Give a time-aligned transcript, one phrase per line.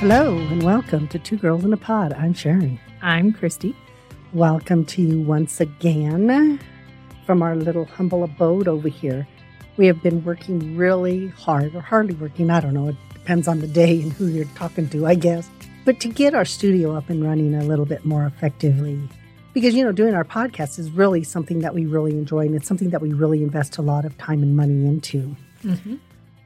[0.00, 2.12] Hello and welcome to Two Girls in a Pod.
[2.12, 2.78] I'm Sharon.
[3.02, 3.74] I'm Christy.
[4.32, 6.60] Welcome to you once again
[7.26, 9.26] from our little humble abode over here.
[9.76, 13.58] We have been working really hard, or hardly working, I don't know, it depends on
[13.58, 15.50] the day and who you're talking to, I guess.
[15.84, 19.00] But to get our studio up and running a little bit more effectively.
[19.52, 22.68] Because, you know, doing our podcast is really something that we really enjoy and it's
[22.68, 25.34] something that we really invest a lot of time and money into.
[25.64, 25.96] Mm-hmm.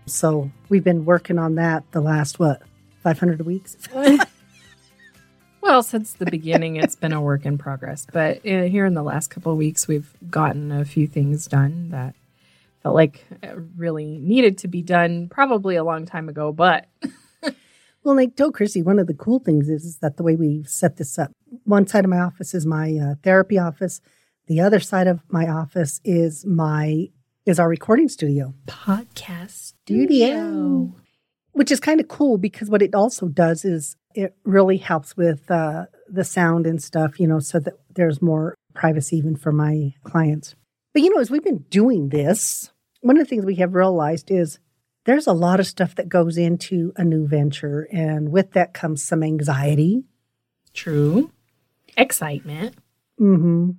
[0.07, 2.63] So we've been working on that the last, what,
[3.03, 3.77] 500 weeks?
[5.61, 8.07] well, since the beginning, it's been a work in progress.
[8.11, 11.91] But uh, here in the last couple of weeks, we've gotten a few things done
[11.91, 12.15] that
[12.83, 16.53] felt like uh, really needed to be done probably a long time ago.
[16.53, 16.89] But
[18.05, 20.65] well, like told Chrissy, one of the cool things is, is that the way we
[20.65, 21.33] set this up,
[21.65, 24.01] one side of my office is my uh, therapy office.
[24.47, 27.09] The other side of my office is my
[27.45, 28.55] is our recording studio.
[28.67, 30.95] Podcast studio.
[31.53, 35.51] Which is kind of cool because what it also does is it really helps with
[35.51, 39.95] uh, the sound and stuff, you know, so that there's more privacy even for my
[40.05, 40.55] clients.
[40.93, 44.31] But, you know, as we've been doing this, one of the things we have realized
[44.31, 44.59] is
[45.05, 47.89] there's a lot of stuff that goes into a new venture.
[47.93, 50.05] And with that comes some anxiety.
[50.75, 51.31] True.
[51.97, 52.77] Excitement.
[53.21, 53.71] Mm hmm.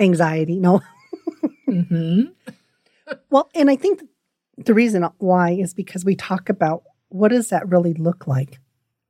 [0.00, 0.58] Anxiety.
[0.58, 0.80] No.
[1.68, 2.20] mm hmm.
[3.30, 4.02] Well, and I think
[4.56, 8.58] the reason why is because we talk about what does that really look like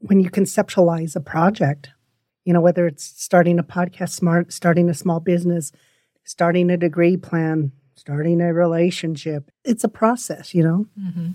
[0.00, 1.90] when you conceptualize a project,
[2.44, 5.72] you know, whether it's starting a podcast, smart, starting a small business,
[6.24, 9.50] starting a degree plan, starting a relationship.
[9.64, 10.86] It's a process, you know?
[10.98, 11.30] Mm-hmm.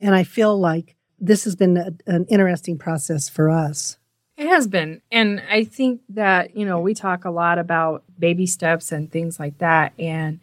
[0.00, 3.96] And I feel like this has been a, an interesting process for us.
[4.36, 5.00] It has been.
[5.10, 9.38] And I think that, you know, we talk a lot about baby steps and things
[9.38, 9.92] like that.
[9.98, 10.40] And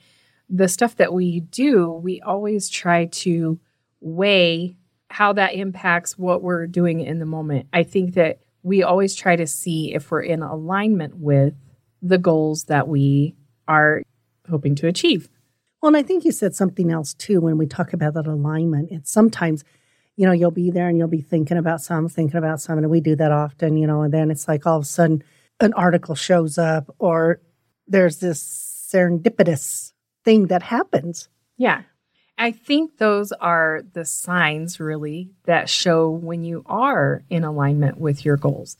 [0.49, 3.59] the stuff that we do, we always try to
[3.99, 4.77] weigh
[5.09, 7.67] how that impacts what we're doing in the moment.
[7.73, 11.53] I think that we always try to see if we're in alignment with
[12.01, 13.35] the goals that we
[13.67, 14.03] are
[14.49, 15.29] hoping to achieve.
[15.81, 18.89] Well, and I think you said something else too when we talk about that alignment.
[18.91, 19.63] It's sometimes,
[20.17, 22.89] you know, you'll be there and you'll be thinking about some, thinking about some, and
[22.89, 25.23] we do that often, you know, and then it's like all of a sudden
[25.59, 27.41] an article shows up or
[27.87, 31.29] there's this serendipitous thing that happens.
[31.57, 31.83] Yeah.
[32.41, 38.23] I think those are the signs really that show when you are in alignment with
[38.23, 38.77] your goals.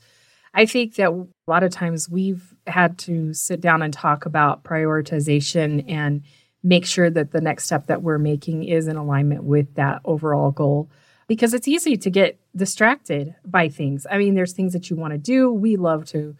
[0.54, 4.64] I think that a lot of times we've had to sit down and talk about
[4.64, 6.22] prioritization and
[6.62, 10.50] make sure that the next step that we're making is in alignment with that overall
[10.50, 10.90] goal
[11.28, 14.06] because it's easy to get distracted by things.
[14.10, 15.52] I mean, there's things that you want to do.
[15.52, 16.34] We love to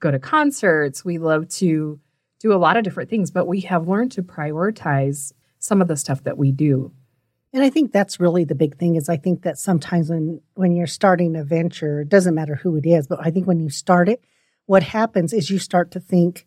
[0.00, 2.00] go to concerts, we love to
[2.40, 5.96] do a lot of different things, but we have learned to prioritize some of the
[5.96, 6.92] stuff that we do.
[7.52, 10.74] And I think that's really the big thing is I think that sometimes when when
[10.74, 13.70] you're starting a venture, it doesn't matter who it is, but I think when you
[13.70, 14.24] start it,
[14.66, 16.46] what happens is you start to think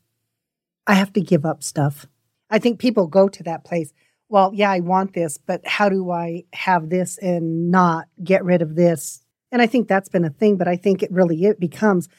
[0.86, 2.08] I have to give up stuff.
[2.50, 3.94] I think people go to that place,
[4.30, 8.62] well, yeah, I want this, but how do I have this and not get rid
[8.62, 9.24] of this?
[9.52, 12.09] And I think that's been a thing, but I think it really it becomes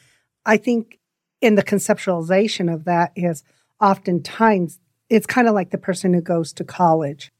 [0.45, 0.97] I think
[1.41, 3.43] in the conceptualization of that is
[3.79, 7.31] oftentimes it's kind of like the person who goes to college.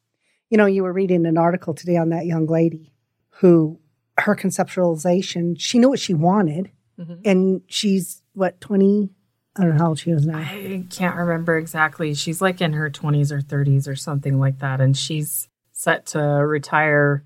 [0.49, 2.93] You know, you were reading an article today on that young lady
[3.29, 3.79] who
[4.17, 6.71] her conceptualization, she knew what she wanted.
[6.99, 7.21] Mm-hmm.
[7.25, 9.09] And she's what, 20?
[9.55, 10.37] I don't know how old she is now.
[10.37, 12.13] I can't remember exactly.
[12.13, 14.81] She's like in her 20s or 30s or something like that.
[14.81, 17.23] And she's set to retire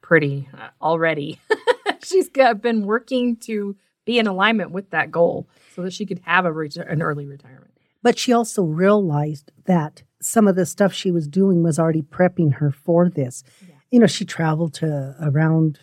[0.00, 1.40] pretty uh, already.
[2.02, 6.44] she's been working to be in alignment with that goal so that she could have
[6.44, 7.73] a an early retirement.
[8.04, 12.56] But she also realized that some of the stuff she was doing was already prepping
[12.56, 13.42] her for this.
[13.66, 13.76] Yeah.
[13.90, 15.78] You know, she traveled to around,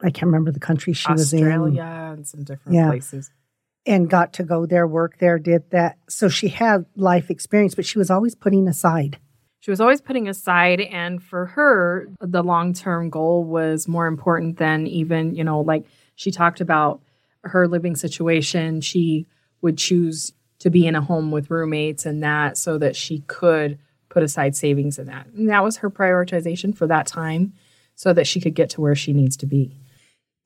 [0.00, 1.78] I can't remember the country she Australia was in.
[1.78, 2.88] Australia and some different yeah.
[2.88, 3.30] places.
[3.84, 5.98] And got to go there, work there, did that.
[6.08, 9.18] So she had life experience, but she was always putting aside.
[9.60, 10.80] She was always putting aside.
[10.80, 15.84] And for her, the long term goal was more important than even, you know, like
[16.14, 17.02] she talked about
[17.42, 18.80] her living situation.
[18.80, 19.26] She
[19.60, 20.32] would choose
[20.64, 23.78] to be in a home with roommates and that so that she could
[24.08, 25.26] put aside savings in that.
[25.26, 27.52] And that was her prioritization for that time
[27.94, 29.76] so that she could get to where she needs to be.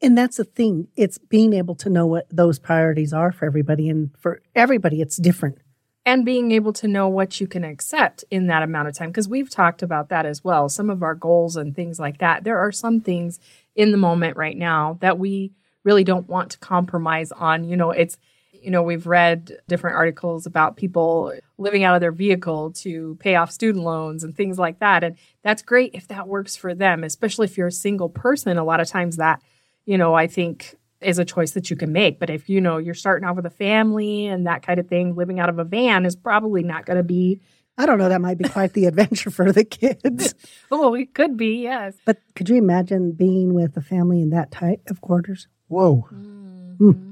[0.03, 0.89] And that's the thing.
[0.97, 3.89] It's being able to know what those priorities are for everybody.
[3.89, 5.59] And for everybody, it's different.
[6.05, 9.11] And being able to know what you can accept in that amount of time.
[9.11, 10.69] Because we've talked about that as well.
[10.69, 12.43] Some of our goals and things like that.
[12.43, 13.39] There are some things
[13.77, 15.53] in the moment right now that we
[15.85, 17.69] really don't want to compromise on.
[17.69, 18.19] You know, it's
[18.63, 23.37] you know, we've read different articles about people living out of their vehicle to pay
[23.37, 25.05] off student loans and things like that.
[25.05, 28.59] And that's great if that works for them, especially if you're a single person.
[28.59, 29.43] A lot of times that,
[29.85, 32.19] you know, I think is a choice that you can make.
[32.19, 35.15] But if you know you're starting out with a family and that kind of thing,
[35.15, 37.41] living out of a van is probably not going to be.
[37.81, 38.09] I don't know.
[38.09, 40.35] That might be quite the adventure for the kids.
[40.73, 41.95] oh, it could be, yes.
[42.05, 45.47] But could you imagine being with a family in that type of quarters?
[45.69, 46.09] Whoa.
[46.13, 46.91] Mm-hmm.
[46.91, 47.08] Mm.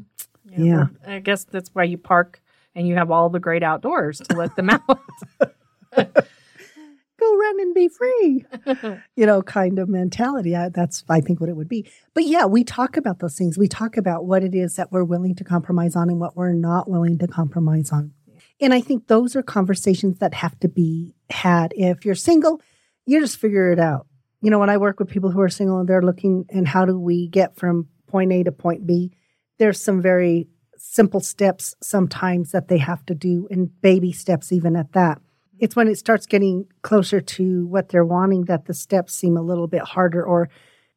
[0.56, 0.86] Yeah.
[1.06, 2.40] I guess that's why you park
[2.74, 4.82] and you have all the great outdoors to let them out.
[7.18, 8.44] Go run and be free,
[9.16, 10.54] you know, kind of mentality.
[10.54, 11.90] I, that's, I think, what it would be.
[12.12, 13.56] But yeah, we talk about those things.
[13.56, 16.52] We talk about what it is that we're willing to compromise on and what we're
[16.52, 18.12] not willing to compromise on.
[18.60, 21.72] And I think those are conversations that have to be had.
[21.76, 22.60] If you're single,
[23.06, 24.06] you just figure it out.
[24.42, 26.84] You know, when I work with people who are single and they're looking and how
[26.84, 29.12] do we get from point A to point B,
[29.58, 34.76] there's some very simple steps sometimes that they have to do and baby steps even
[34.76, 35.20] at that
[35.58, 39.42] it's when it starts getting closer to what they're wanting that the steps seem a
[39.42, 40.48] little bit harder or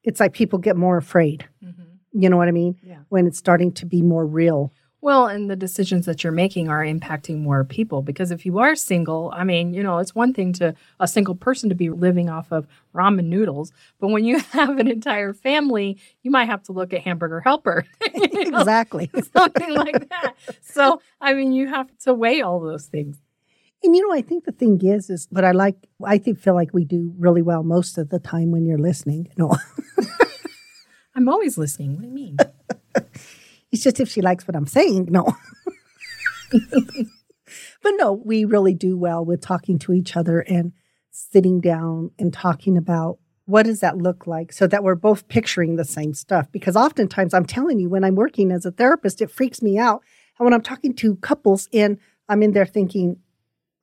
[0.03, 1.81] it's like people get more afraid mm-hmm.
[2.11, 2.99] you know what i mean yeah.
[3.09, 6.83] when it's starting to be more real well and the decisions that you're making are
[6.83, 10.53] impacting more people because if you are single i mean you know it's one thing
[10.53, 14.77] to a single person to be living off of ramen noodles but when you have
[14.77, 18.59] an entire family you might have to look at hamburger helper you know?
[18.59, 23.17] exactly something like that so i mean you have to weigh all those things
[23.81, 26.53] and you know, I think the thing is, is but I like, I think feel
[26.53, 29.29] like we do really well most of the time when you're listening.
[29.37, 29.55] No,
[31.15, 31.93] I'm always listening.
[31.95, 32.37] What do you mean?
[33.71, 35.07] It's just if she likes what I'm saying.
[35.09, 35.35] No,
[36.51, 40.73] but no, we really do well with talking to each other and
[41.11, 45.75] sitting down and talking about what does that look like so that we're both picturing
[45.75, 46.51] the same stuff.
[46.51, 50.03] Because oftentimes, I'm telling you, when I'm working as a therapist, it freaks me out.
[50.37, 53.17] And when I'm talking to couples and I'm in there thinking,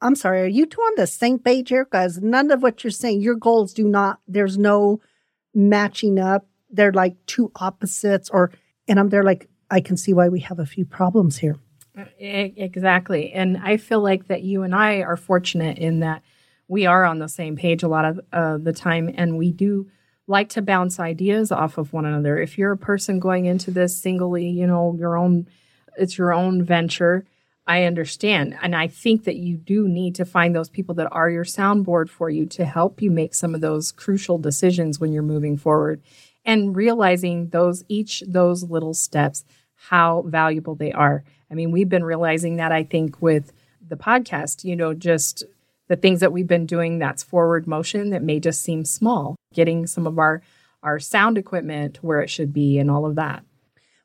[0.01, 1.85] I'm sorry, are you two on the same page here?
[1.85, 5.01] Because none of what you're saying, your goals do not, there's no
[5.53, 6.47] matching up.
[6.71, 8.53] They're like two opposites, or,
[8.87, 11.57] and I'm there like, I can see why we have a few problems here.
[12.19, 13.33] Exactly.
[13.33, 16.23] And I feel like that you and I are fortunate in that
[16.69, 19.89] we are on the same page a lot of uh, the time, and we do
[20.27, 22.39] like to bounce ideas off of one another.
[22.39, 25.47] If you're a person going into this singly, you know, your own,
[25.97, 27.25] it's your own venture
[27.67, 28.57] I understand.
[28.63, 32.09] And I think that you do need to find those people that are your soundboard
[32.09, 36.01] for you to help you make some of those crucial decisions when you're moving forward
[36.47, 39.45] and realizing those each those little steps
[39.75, 41.23] how valuable they are.
[41.51, 43.53] I mean, we've been realizing that I think with
[43.87, 45.45] the podcast, you know, just
[45.89, 49.87] the things that we've been doing that's forward motion that may just seem small, getting
[49.87, 50.41] some of our
[50.83, 53.45] our sound equipment where it should be and all of that.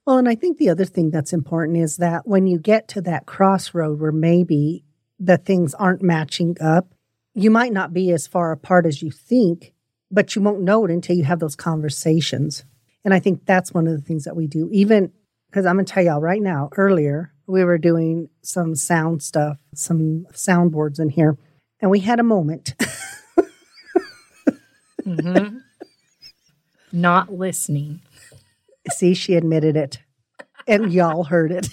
[0.05, 3.01] Well, and I think the other thing that's important is that when you get to
[3.01, 4.83] that crossroad where maybe
[5.19, 6.95] the things aren't matching up,
[7.35, 9.73] you might not be as far apart as you think,
[10.11, 12.63] but you won't know it until you have those conversations.
[13.03, 15.11] And I think that's one of the things that we do, even
[15.49, 19.57] because I'm going to tell y'all right now, earlier, we were doing some sound stuff,
[19.73, 21.37] some soundboards in here,
[21.81, 22.73] and we had a moment.
[25.01, 25.57] mm-hmm.
[26.93, 28.01] Not listening.
[28.91, 29.99] See, she admitted it,
[30.67, 31.67] and y'all heard it.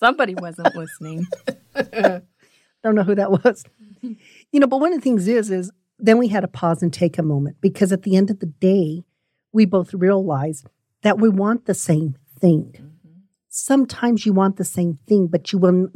[0.00, 1.26] Somebody wasn't listening.
[1.74, 2.22] I
[2.84, 3.64] don't know who that was.
[4.00, 6.92] You know, but one of the things is, is then we had to pause and
[6.92, 9.04] take a moment because at the end of the day,
[9.52, 10.66] we both realized
[11.02, 12.72] that we want the same thing.
[12.74, 13.20] Mm-hmm.
[13.48, 15.88] Sometimes you want the same thing, but you will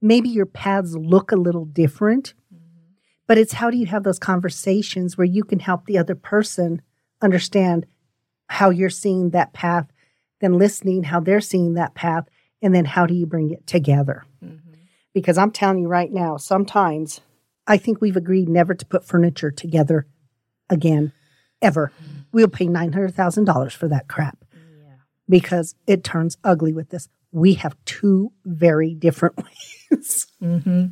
[0.00, 2.34] maybe your paths look a little different.
[2.52, 2.92] Mm-hmm.
[3.26, 6.82] But it's how do you have those conversations where you can help the other person
[7.20, 7.86] understand
[8.48, 9.86] how you're seeing that path,
[10.40, 12.24] then listening how they're seeing that path,
[12.60, 14.24] and then how do you bring it together?
[14.44, 14.72] Mm-hmm.
[15.14, 17.20] Because I'm telling you right now, sometimes
[17.66, 20.06] I think we've agreed never to put furniture together
[20.68, 21.12] again,
[21.60, 21.92] ever.
[22.32, 24.94] We'll pay $900,000 for that crap yeah.
[25.28, 27.08] because it turns ugly with this.
[27.30, 29.36] We have two very different
[29.90, 30.26] ways.
[30.42, 30.86] Mm-hmm.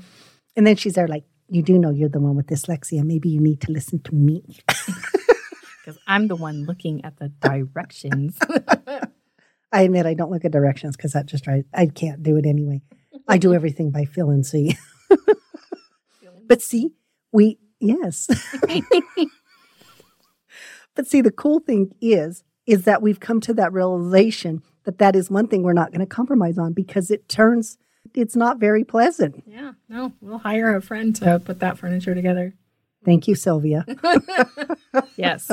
[0.56, 3.02] And then she's there, like, you do know you're the one with dyslexia.
[3.02, 4.60] Maybe you need to listen to me.
[5.90, 8.38] because I'm the one looking at the directions.
[9.72, 12.46] I admit I don't look at directions because that just I, I can't do it
[12.46, 12.82] anyway.
[13.26, 14.76] I do everything by feel and see.
[16.50, 16.90] But see,
[17.30, 18.26] we yes.
[20.96, 25.14] but see, the cool thing is is that we've come to that realization that that
[25.14, 27.78] is one thing we're not going to compromise on because it turns
[28.14, 29.44] it's not very pleasant.
[29.46, 32.54] Yeah, no, we'll hire a friend to put that furniture together.
[33.04, 33.86] Thank you, Sylvia.
[35.16, 35.52] yes.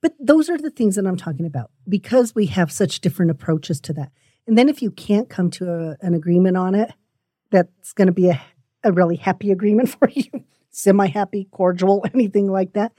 [0.00, 3.78] But those are the things that I'm talking about because we have such different approaches
[3.82, 4.10] to that.
[4.46, 6.94] And then if you can't come to a, an agreement on it,
[7.50, 8.40] that's going to be a,
[8.84, 12.92] a really happy agreement for you, semi happy, cordial, anything like that,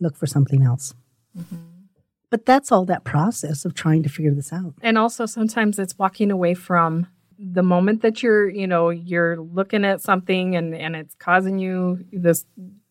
[0.00, 0.94] look for something else.
[1.36, 1.56] Mm-hmm.
[2.30, 4.74] But that's all that process of trying to figure this out.
[4.82, 7.06] And also sometimes it's walking away from
[7.38, 12.04] the moment that you're, you know, you're looking at something and and it's causing you
[12.12, 12.44] this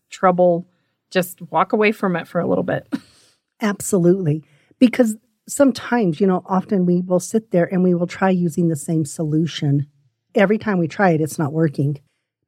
[0.10, 0.65] trouble,
[1.12, 2.91] just walk away from it for a little bit.
[3.62, 4.43] Absolutely.
[4.79, 5.17] Because
[5.48, 9.05] sometimes, you know, often we will sit there and we will try using the same
[9.05, 9.88] solution.
[10.36, 12.00] Every time we try it, it's not working.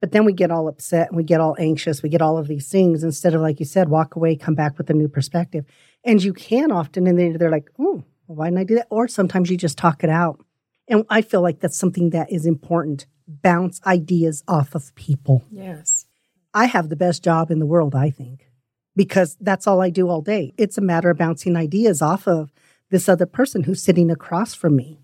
[0.01, 2.01] But then we get all upset and we get all anxious.
[2.01, 4.77] We get all of these things instead of, like you said, walk away, come back
[4.77, 5.65] with a new perspective.
[6.03, 8.87] And you can often, and then they're like, oh, well, why didn't I do that?
[8.89, 10.39] Or sometimes you just talk it out.
[10.87, 13.07] And I feel like that's something that is important.
[13.27, 15.43] Bounce ideas off of people.
[15.51, 16.05] Yes.
[16.53, 18.49] I have the best job in the world, I think,
[18.95, 20.53] because that's all I do all day.
[20.57, 22.51] It's a matter of bouncing ideas off of
[22.89, 24.99] this other person who's sitting across from me.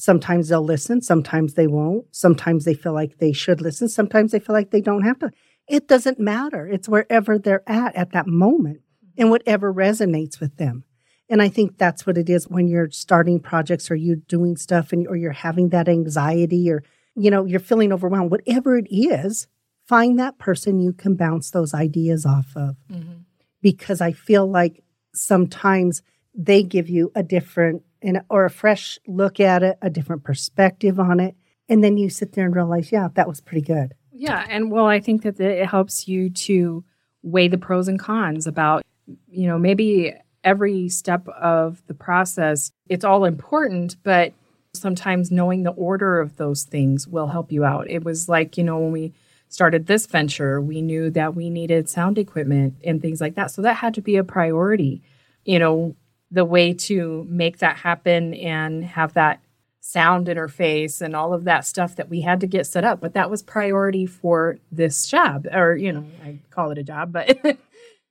[0.00, 2.06] Sometimes they'll listen, sometimes they won't.
[2.10, 5.30] Sometimes they feel like they should listen, sometimes they feel like they don't have to.
[5.68, 6.66] It doesn't matter.
[6.66, 8.80] It's wherever they're at at that moment
[9.18, 9.30] and mm-hmm.
[9.30, 10.84] whatever resonates with them.
[11.28, 14.90] And I think that's what it is when you're starting projects or you're doing stuff
[14.90, 16.82] and or you're having that anxiety or
[17.14, 19.48] you know, you're feeling overwhelmed, whatever it is,
[19.86, 22.76] find that person you can bounce those ideas off of.
[22.90, 23.20] Mm-hmm.
[23.60, 24.82] Because I feel like
[25.14, 26.00] sometimes
[26.34, 30.98] they give you a different and or a fresh look at it, a different perspective
[30.98, 31.34] on it.
[31.68, 33.94] And then you sit there and realize, yeah, that was pretty good.
[34.12, 34.44] Yeah.
[34.48, 36.84] And well, I think that it helps you to
[37.22, 38.82] weigh the pros and cons about,
[39.28, 44.32] you know, maybe every step of the process, it's all important, but
[44.72, 47.90] sometimes knowing the order of those things will help you out.
[47.90, 49.12] It was like, you know, when we
[49.48, 53.50] started this venture, we knew that we needed sound equipment and things like that.
[53.50, 55.02] So that had to be a priority.
[55.44, 55.96] You know,
[56.30, 59.40] the way to make that happen and have that
[59.80, 63.00] sound interface and all of that stuff that we had to get set up.
[63.00, 67.12] But that was priority for this job, or, you know, I call it a job,
[67.12, 67.38] but.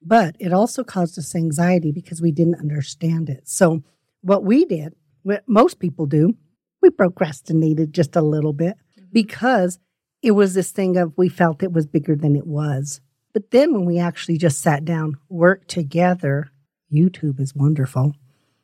[0.01, 3.47] but it also caused us anxiety because we didn't understand it.
[3.47, 3.83] So,
[4.21, 6.35] what we did, what most people do,
[6.81, 9.05] we procrastinated just a little bit mm-hmm.
[9.13, 9.79] because
[10.21, 12.99] it was this thing of we felt it was bigger than it was.
[13.33, 16.51] But then when we actually just sat down, worked together,
[16.91, 18.15] YouTube is wonderful.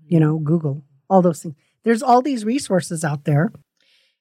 [0.08, 1.56] You know, Google, all those things.
[1.84, 3.52] There's all these resources out there.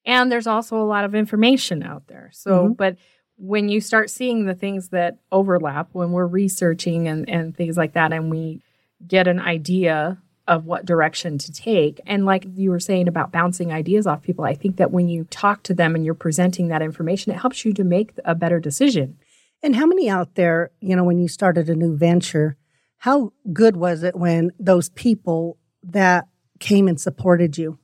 [0.07, 2.31] And there's also a lot of information out there.
[2.33, 2.73] So, mm-hmm.
[2.75, 2.97] but
[3.37, 7.95] when you start seeing the things that overlap when we're researching and, and things like
[7.95, 8.63] that, and we
[9.07, 12.01] get an idea of what direction to take.
[12.07, 15.25] And like you were saying about bouncing ideas off people, I think that when you
[15.25, 18.61] talk to them and you're presenting that information, it helps you to make a better
[18.61, 19.17] decision.
[19.63, 22.57] And how many out there, you know, when you started a new venture,
[22.99, 26.25] how good was it when those people that
[26.59, 27.79] came and supported you?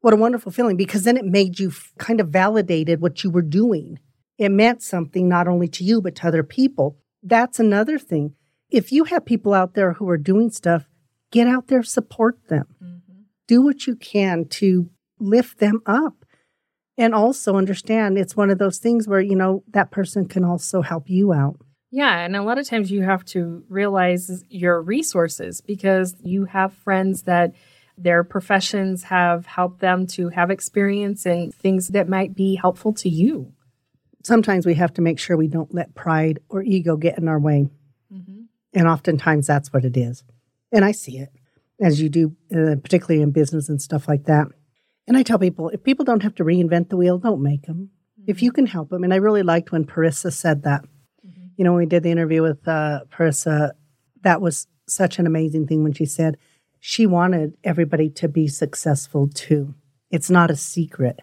[0.00, 3.42] What a wonderful feeling because then it made you kind of validated what you were
[3.42, 3.98] doing.
[4.38, 6.98] It meant something not only to you, but to other people.
[7.22, 8.34] That's another thing.
[8.70, 10.88] If you have people out there who are doing stuff,
[11.30, 12.66] get out there, support them.
[12.82, 13.20] Mm-hmm.
[13.46, 14.90] Do what you can to
[15.20, 16.24] lift them up.
[16.98, 20.82] And also understand it's one of those things where, you know, that person can also
[20.82, 21.56] help you out.
[21.94, 26.72] Yeah, and a lot of times you have to realize your resources because you have
[26.72, 27.54] friends that
[27.98, 33.10] their professions have helped them to have experience and things that might be helpful to
[33.10, 33.52] you.
[34.24, 37.38] Sometimes we have to make sure we don't let pride or ego get in our
[37.38, 37.68] way.
[38.10, 38.44] Mm-hmm.
[38.72, 40.24] And oftentimes that's what it is.
[40.72, 41.28] And I see it
[41.78, 44.46] as you do, uh, particularly in business and stuff like that.
[45.06, 47.90] And I tell people if people don't have to reinvent the wheel, don't make them.
[48.18, 48.30] Mm-hmm.
[48.30, 49.04] If you can help them.
[49.04, 50.84] And I really liked when Parissa said that
[51.56, 53.72] you know, when we did the interview with uh, Parissa,
[54.22, 56.36] that was such an amazing thing when she said
[56.80, 59.74] she wanted everybody to be successful too.
[60.10, 61.20] It's not a secret.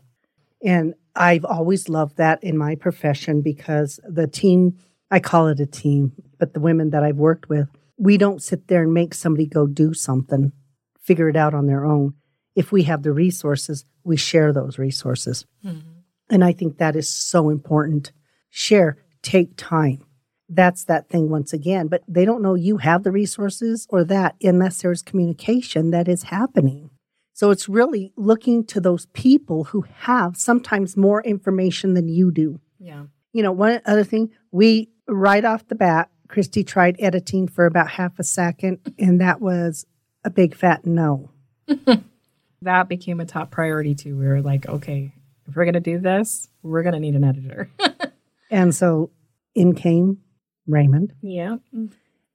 [0.64, 4.78] And I've always loved that in my profession because the team,
[5.12, 7.68] I call it a team, but the women that I've worked with,
[7.98, 10.54] we don't sit there and make somebody go do something,
[11.02, 12.14] figure it out on their own.
[12.56, 15.46] If we have the resources, we share those resources.
[15.66, 15.90] Mm-hmm.
[16.30, 18.12] And I think that is so important.
[18.50, 20.06] Share, take time
[20.50, 21.88] that's that thing once again.
[21.88, 26.24] But they don't know you have the resources or that unless there's communication that is
[26.24, 26.90] happening.
[27.34, 32.60] So it's really looking to those people who have sometimes more information than you do.
[32.80, 33.06] Yeah.
[33.32, 37.92] You know, one other thing, we right off the bat, Christy tried editing for about
[37.92, 39.86] half a second, and that was
[40.24, 41.32] a big fat no.
[42.62, 44.18] that became a top priority too.
[44.18, 45.14] We were like, okay,
[45.48, 47.70] if we're going to do this, we're going to need an editor.
[48.52, 49.12] and so
[49.56, 50.20] in came
[50.70, 51.14] Raymond.
[51.22, 51.58] Yeah.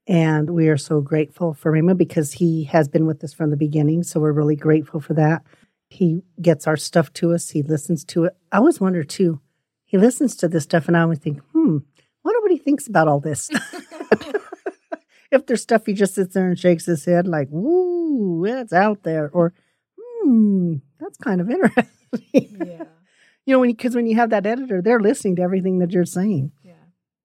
[0.07, 3.57] And we are so grateful for Raymond because he has been with us from the
[3.57, 4.03] beginning.
[4.03, 5.43] So we're really grateful for that.
[5.89, 8.37] He gets our stuff to us, he listens to it.
[8.51, 9.41] I always wonder too,
[9.85, 11.79] he listens to this stuff, and I always think, hmm,
[12.25, 13.49] wonder what he thinks about all this.
[15.31, 18.73] if there's stuff he just sits there and shakes his head like, woo, ooh, that's
[18.73, 19.53] out there, or
[19.99, 21.89] hmm, that's kind of interesting.
[22.33, 22.85] Yeah.
[23.47, 26.05] you know, when because when you have that editor, they're listening to everything that you're
[26.05, 26.53] saying.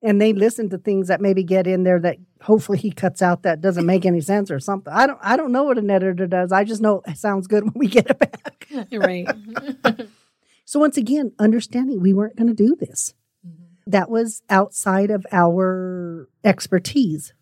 [0.01, 3.43] And they listen to things that maybe get in there that hopefully he cuts out
[3.43, 4.93] that doesn't make any sense or something.
[4.93, 6.51] I don't I don't know what an editor does.
[6.51, 8.67] I just know it sounds good when we get it back.
[8.91, 9.27] right.
[10.69, 13.15] So once again, understanding we weren't going to do this.
[13.43, 13.89] Mm-hmm.
[13.89, 17.33] That was outside of our expertise.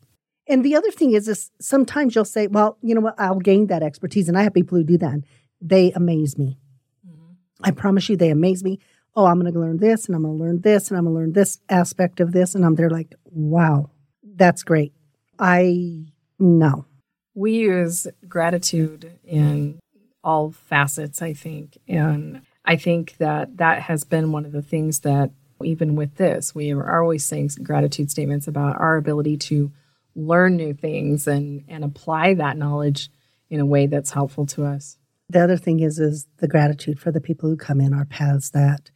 [0.48, 3.68] And the other thing is, is sometimes you'll say, well, you know what, I'll gain
[3.68, 4.30] that expertise.
[4.30, 5.20] And I have people who do that.
[5.60, 6.58] They amaze me.
[7.06, 7.34] Mm-hmm.
[7.66, 8.80] I promise you, they amaze me.
[9.18, 11.16] Oh, I'm going to learn this and I'm going to learn this and I'm going
[11.16, 12.54] to learn this aspect of this.
[12.56, 13.90] And I'm there like, wow,
[14.24, 14.94] that's great.
[15.40, 16.06] I
[16.40, 16.86] know.
[17.34, 19.80] we use gratitude in
[20.24, 25.00] all facets i think and i think that that has been one of the things
[25.02, 25.32] that
[25.64, 29.72] even with this we are always saying gratitude statements about our ability to
[30.16, 33.10] learn new things and and apply that knowledge
[33.50, 34.98] in a way that's helpful to us
[35.30, 38.50] The other thing is is the gratitude for the people who come in our paths
[38.52, 38.92] that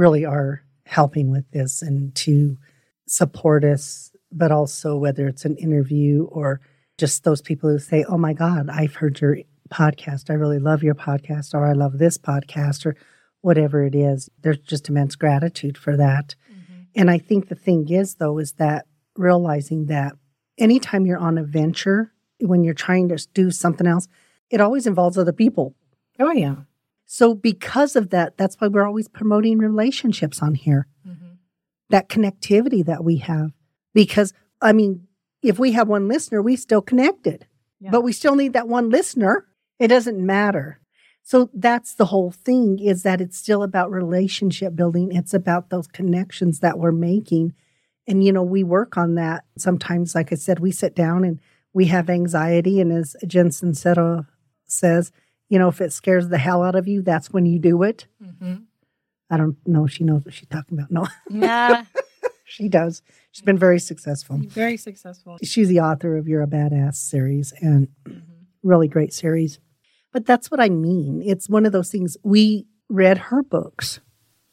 [0.00, 2.56] really are helping with this and to
[3.06, 6.60] support us, but also whether it's an interview or
[6.96, 9.36] just those people who say, Oh my God, I've heard your
[9.70, 10.30] podcast.
[10.30, 12.96] I really love your podcast, or I love this podcast, or
[13.42, 14.28] whatever it is.
[14.40, 16.34] There's just immense gratitude for that.
[16.50, 16.82] Mm-hmm.
[16.96, 20.14] And I think the thing is, though, is that realizing that
[20.58, 24.08] anytime you're on a venture, when you're trying to do something else,
[24.50, 25.74] it always involves other people.
[26.18, 26.56] oh yeah
[27.12, 31.32] So, because of that, that's why we're always promoting relationships on here, mm-hmm.
[31.88, 33.50] that connectivity that we have.
[33.92, 35.08] Because, I mean,
[35.42, 37.48] if we have one listener, we still connected,
[37.80, 37.90] Yeah.
[37.90, 39.48] but we still need that one listener.
[39.80, 40.78] It doesn't matter.
[41.24, 45.10] So, that's the whole thing is that it's still about relationship building.
[45.10, 47.54] It's about those connections that we're making.
[48.06, 49.42] And, you know, we work on that.
[49.58, 51.40] Sometimes, like I said, we sit down and
[51.72, 52.80] we have anxiety.
[52.80, 54.22] And as Jen Sincero uh,
[54.66, 55.10] says,
[55.50, 58.06] you know, if it scares the hell out of you, that's when you do it.
[58.24, 58.54] Mm-hmm.
[59.28, 60.90] I don't know if she knows what she's talking about.
[60.90, 61.84] No, yeah
[62.50, 63.02] she does.
[63.32, 64.38] She's been very successful.
[64.38, 68.18] very successful She's the author of You're a Badass series and mm-hmm.
[68.62, 69.60] really great series.
[70.12, 71.22] But that's what I mean.
[71.24, 72.16] It's one of those things.
[72.24, 74.00] We read her books.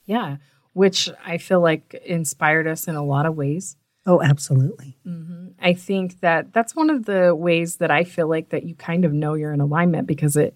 [0.06, 0.38] yeah
[0.74, 3.76] which i feel like inspired us in a lot of ways
[4.10, 4.98] Oh, absolutely.
[5.06, 5.48] Mm-hmm.
[5.62, 9.04] I think that that's one of the ways that I feel like that you kind
[9.04, 10.56] of know you're in alignment because it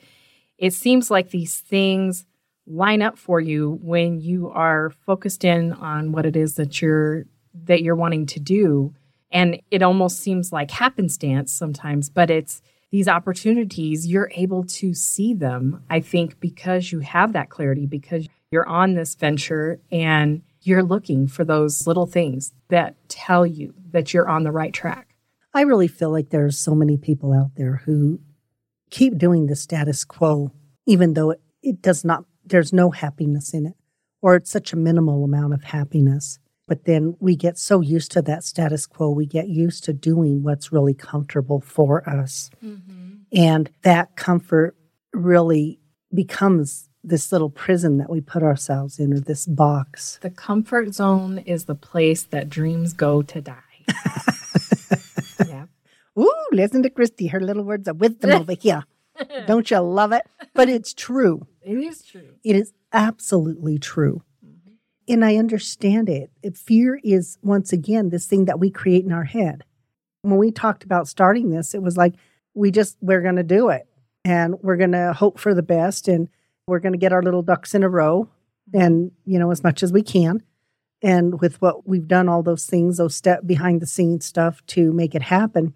[0.61, 2.25] it seems like these things
[2.65, 7.25] line up for you when you are focused in on what it is that you're
[7.53, 8.93] that you're wanting to do
[9.31, 15.33] and it almost seems like happenstance sometimes but it's these opportunities you're able to see
[15.33, 20.83] them I think because you have that clarity because you're on this venture and you're
[20.83, 25.15] looking for those little things that tell you that you're on the right track.
[25.53, 28.19] I really feel like there's so many people out there who
[28.91, 30.51] keep doing the status quo,
[30.85, 33.73] even though it, it does not, there's no happiness in it,
[34.21, 36.37] or it's such a minimal amount of happiness.
[36.67, 40.43] But then we get so used to that status quo, we get used to doing
[40.43, 42.49] what's really comfortable for us.
[42.63, 43.15] Mm-hmm.
[43.33, 44.75] And that comfort
[45.13, 45.79] really
[46.13, 50.19] becomes this little prison that we put ourselves in, or this box.
[50.21, 53.55] The comfort zone is the place that dreams go to die.
[56.19, 58.83] Ooh, listen to Christy, her little words of wisdom over here.
[59.47, 60.23] Don't you love it?
[60.53, 61.47] But it's true.
[61.61, 62.35] It is true.
[62.43, 64.23] It is absolutely true.
[64.45, 64.73] Mm-hmm.
[65.07, 66.31] And I understand it.
[66.57, 69.63] Fear is, once again, this thing that we create in our head.
[70.21, 72.15] When we talked about starting this, it was like,
[72.53, 73.87] we just, we're going to do it.
[74.23, 76.07] And we're going to hope for the best.
[76.07, 76.27] And
[76.67, 78.29] we're going to get our little ducks in a row
[78.69, 78.81] mm-hmm.
[78.81, 80.43] and, you know, as much as we can.
[81.01, 84.93] And with what we've done, all those things, those step behind the scenes stuff to
[84.93, 85.73] make it happen.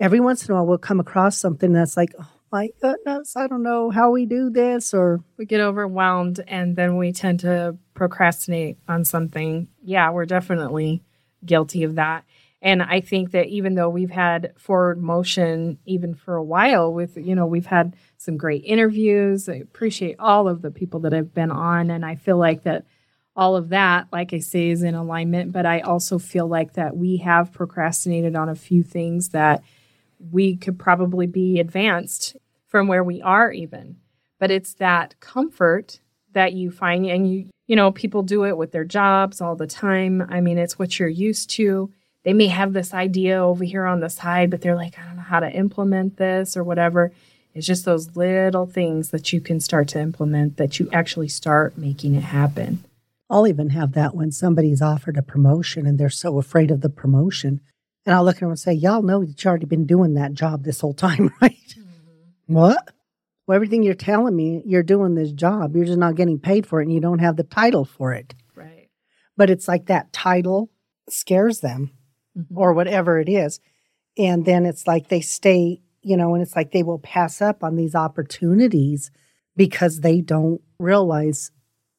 [0.00, 3.46] Every once in a while, we'll come across something that's like, oh my goodness, I
[3.46, 7.76] don't know how we do this or We get overwhelmed and then we tend to
[7.94, 9.68] procrastinate on something.
[9.82, 11.02] Yeah, we're definitely
[11.44, 12.24] guilty of that.
[12.60, 17.16] And I think that even though we've had forward motion even for a while with,
[17.16, 19.48] you know, we've had some great interviews.
[19.48, 21.90] I appreciate all of the people that have been on.
[21.90, 22.84] And I feel like that
[23.36, 25.52] all of that, like I say, is in alignment.
[25.52, 29.62] But I also feel like that we have procrastinated on a few things that
[30.18, 33.96] we could probably be advanced from where we are even.
[34.38, 36.00] But it's that comfort
[36.32, 39.66] that you find and you you know, people do it with their jobs all the
[39.66, 40.26] time.
[40.28, 41.92] I mean, it's what you're used to.
[42.24, 45.16] They may have this idea over here on the side, but they're like, I don't
[45.16, 47.12] know how to implement this or whatever.
[47.54, 51.76] It's just those little things that you can start to implement that you actually start
[51.76, 52.84] making it happen.
[53.30, 56.88] I'll even have that when somebody's offered a promotion and they're so afraid of the
[56.88, 57.60] promotion.
[58.08, 60.32] And I'll look at them and say, Y'all know that you've already been doing that
[60.32, 61.74] job this whole time, right?
[62.46, 62.88] What?
[63.46, 65.76] Well, everything you're telling me, you're doing this job.
[65.76, 68.34] You're just not getting paid for it and you don't have the title for it.
[68.54, 68.88] Right.
[69.36, 70.70] But it's like that title
[71.10, 71.90] scares them
[72.34, 72.46] Mhm.
[72.54, 73.60] or whatever it is.
[74.16, 77.62] And then it's like they stay, you know, and it's like they will pass up
[77.62, 79.10] on these opportunities
[79.54, 81.50] because they don't realize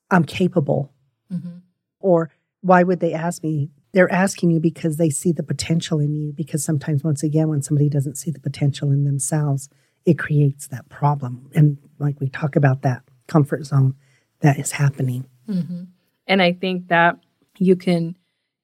[0.10, 0.92] I'm capable.
[1.32, 1.62] Mhm.
[2.00, 3.70] Or why would they ask me?
[3.92, 6.32] They're asking you because they see the potential in you.
[6.32, 9.70] Because sometimes, once again, when somebody doesn't see the potential in themselves,
[10.06, 11.50] it creates that problem.
[11.56, 13.96] And like we talk about that comfort zone
[14.42, 15.26] that is happening.
[15.46, 15.84] hmm
[16.28, 17.18] And I think that
[17.58, 18.16] you can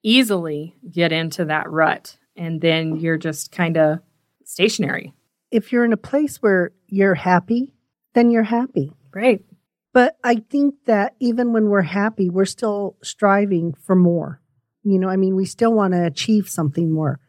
[0.04, 4.00] easily get into that rut and then you're just kind of
[4.44, 5.14] stationary.
[5.52, 7.74] If you're in a place where you're happy,
[8.14, 8.94] then you're happy.
[9.14, 9.44] Right.
[9.94, 14.42] But I think that even when we're happy, we're still striving for more.
[14.86, 17.20] You know, I mean, we still want to achieve something more.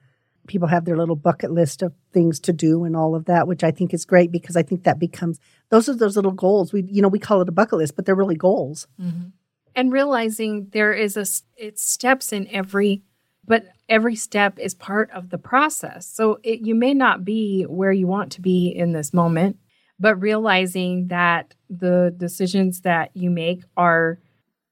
[0.47, 3.65] People have their little bucket list of things to do and all of that, which
[3.65, 5.41] I think is great because I think that becomes
[5.71, 6.73] those are those little goals.
[6.73, 8.87] We, you know, we call it a bucket list, but they're really goals.
[9.01, 9.31] Mm-hmm.
[9.75, 13.03] And realizing there is a, it's steps in every
[13.47, 16.07] but every step is part of the process.
[16.07, 19.59] So it, you may not be where you want to be in this moment,
[19.99, 24.19] but realizing that the decisions that you make are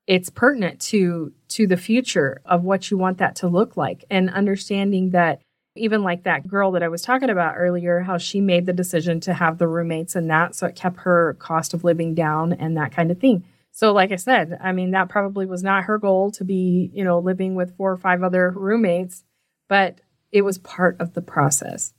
[0.06, 4.30] it's pertinent to to the future of what you want that to look like and
[4.30, 5.40] understanding that
[5.76, 9.20] even like that girl that I was talking about earlier how she made the decision
[9.20, 12.76] to have the roommates and that so it kept her cost of living down and
[12.76, 13.44] that kind of thing.
[13.72, 17.04] So like I said, I mean that probably was not her goal to be, you
[17.04, 19.24] know, living with four or five other roommates,
[19.68, 21.94] but it was part of the process.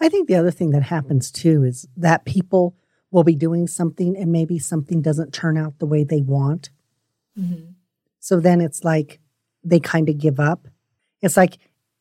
[0.00, 2.76] I think the other thing that happens too is that people
[3.10, 6.70] will be doing something and maybe something doesn't turn out the way they want.
[8.20, 9.20] So then it's like
[9.64, 10.68] they kind of give up.
[11.22, 11.58] It's like,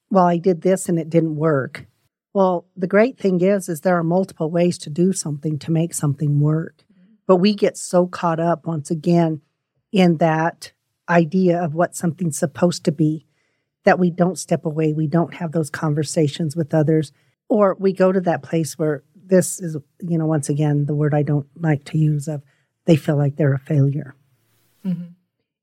[0.10, 1.86] well, I did this and it didn't work.
[2.34, 5.94] Well, the great thing is is there are multiple ways to do something to make
[5.94, 6.84] something work.
[7.26, 9.42] But we get so caught up once again
[9.92, 10.72] in that
[11.10, 13.26] idea of what something's supposed to be
[13.84, 17.12] that we don't step away, we don't have those conversations with others
[17.50, 21.14] or we go to that place where this is, you know, once again, the word
[21.14, 22.44] I don't like to use of
[22.86, 24.16] they feel like they're a failure.
[24.86, 25.16] Mhm.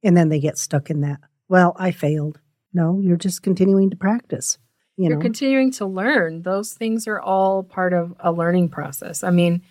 [0.04, 1.18] And then they get stuck in that.
[1.48, 2.38] Well, I failed.
[2.72, 4.58] No, you're just continuing to practice.
[4.96, 6.42] You You're know, continuing to learn.
[6.42, 9.24] Those things are all part of a learning process.
[9.24, 9.62] I mean,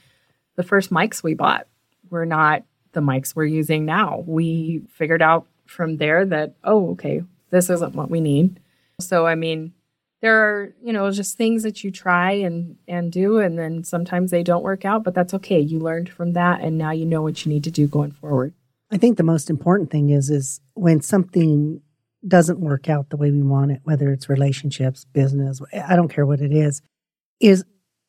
[0.55, 1.67] the first mics we bought
[2.09, 4.23] were not the mics we're using now.
[4.25, 8.59] We figured out from there that, oh, okay, this isn't what we need.
[8.99, 9.73] So, I mean,
[10.21, 14.31] there are, you know, just things that you try and and do and then sometimes
[14.31, 15.59] they don't work out, but that's okay.
[15.59, 18.53] You learned from that and now you know what you need to do going forward.
[18.91, 21.81] I think the most important thing is is when something
[22.27, 26.25] doesn't work out the way we want it, whether it's relationships, business, I don't care
[26.25, 26.81] what it is,
[27.39, 27.65] is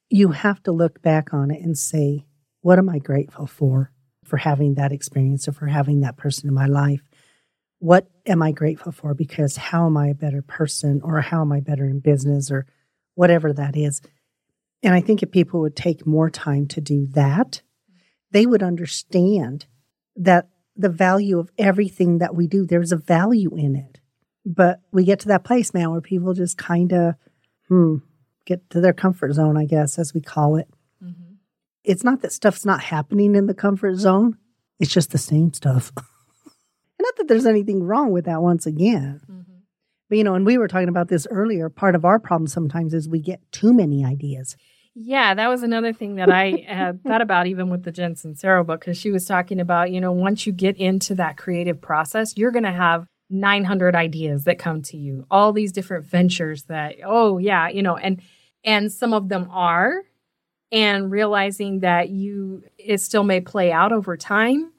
[0.08, 2.26] you have to look back on it and say,
[2.60, 3.90] what am I grateful for
[4.24, 7.02] for having that experience or for having that person in my life?
[7.78, 9.14] What am I grateful for?
[9.14, 12.66] Because how am I a better person or how am I better in business or
[13.14, 14.00] whatever that is?
[14.82, 17.62] And I think if people would take more time to do that,
[18.30, 19.66] they would understand
[20.16, 24.00] that the value of everything that we do, there's a value in it.
[24.44, 27.14] But we get to that place now where people just kind of,
[27.68, 27.96] hmm,
[28.44, 30.68] get to their comfort zone, I guess, as we call it.
[31.84, 34.38] It's not that stuff's not happening in the comfort zone,
[34.80, 35.92] it's just the same stuff.
[35.96, 36.04] And
[37.00, 39.20] not that there's anything wrong with that, once again.
[40.08, 41.68] But, you know, and we were talking about this earlier.
[41.70, 44.56] Part of our problem sometimes is we get too many ideas.
[44.94, 48.14] Yeah, that was another thing that I had uh, thought about even with the Jen
[48.14, 51.80] Sincero book because she was talking about, you know, once you get into that creative
[51.80, 56.64] process, you're going to have 900 ideas that come to you, all these different ventures
[56.64, 58.22] that, oh, yeah, you know, and
[58.62, 60.02] and some of them are
[60.72, 64.72] and realizing that you it still may play out over time,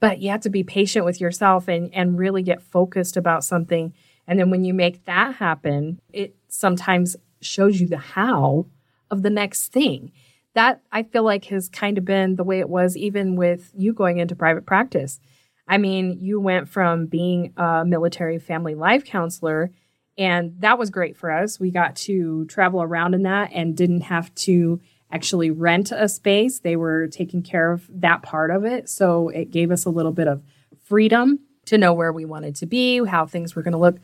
[0.00, 3.92] but you have to be patient with yourself and and really get focused about something.
[4.26, 8.66] And then when you make that happen, it sometimes shows you the how
[9.10, 10.12] of the next thing.
[10.54, 13.92] That I feel like has kind of been the way it was even with you
[13.92, 15.20] going into private practice.
[15.68, 19.70] I mean, you went from being a military family life counselor,
[20.16, 21.60] and that was great for us.
[21.60, 24.80] We got to travel around in that and didn't have to
[25.12, 26.60] actually rent a space.
[26.60, 28.88] They were taking care of that part of it.
[28.88, 30.42] So it gave us a little bit of
[30.84, 33.98] freedom to know where we wanted to be, how things were going to look.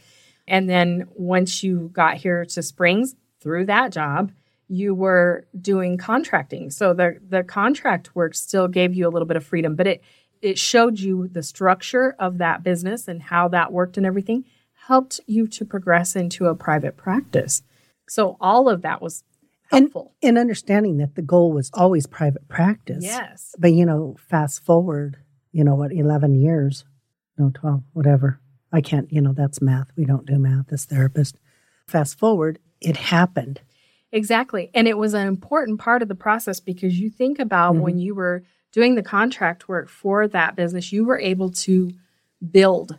[0.47, 4.31] And then once you got here to Springs through that job,
[4.68, 6.70] you were doing contracting.
[6.70, 10.03] So the the contract work still gave you a little bit of freedom, but it
[10.42, 14.44] it showed you the structure of that business and how that worked and everything
[14.88, 17.62] helped you to progress into a private practice.
[18.09, 19.24] So all of that was
[19.70, 20.14] helpful.
[20.22, 23.03] And, and understanding that the goal was always private practice.
[23.03, 23.55] yes.
[23.59, 25.16] But, you know, fast forward,
[25.53, 26.85] you know, what, 11 years?
[27.38, 28.40] No, 12, whatever.
[28.72, 29.90] I can't, you know, that's math.
[29.96, 31.35] We don't do math as therapists.
[31.87, 33.61] Fast forward, it happened.
[34.14, 34.70] Exactly.
[34.74, 37.81] And it was an important part of the process because you think about Mhm.
[37.81, 41.90] when you were doing the contract work for that business, you were able to
[42.53, 42.96] build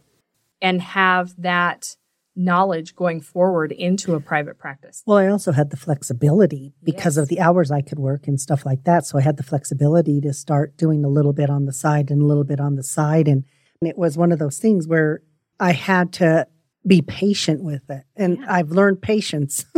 [0.61, 1.95] and have that
[2.35, 5.03] knowledge going forward into a private practice.
[5.07, 7.23] Well, I also had the flexibility because Yes.
[7.23, 9.05] of the hours I could work and stuff like that.
[9.05, 12.21] So I had the flexibility to start doing a little bit on the side and
[12.21, 13.29] a little bit on the side.
[13.29, 13.45] And,
[13.79, 15.21] and it was one of those things where
[15.61, 16.45] I had to
[16.85, 18.03] be patient with it.
[18.17, 18.45] And Yeah.
[18.49, 19.65] I've learned patience.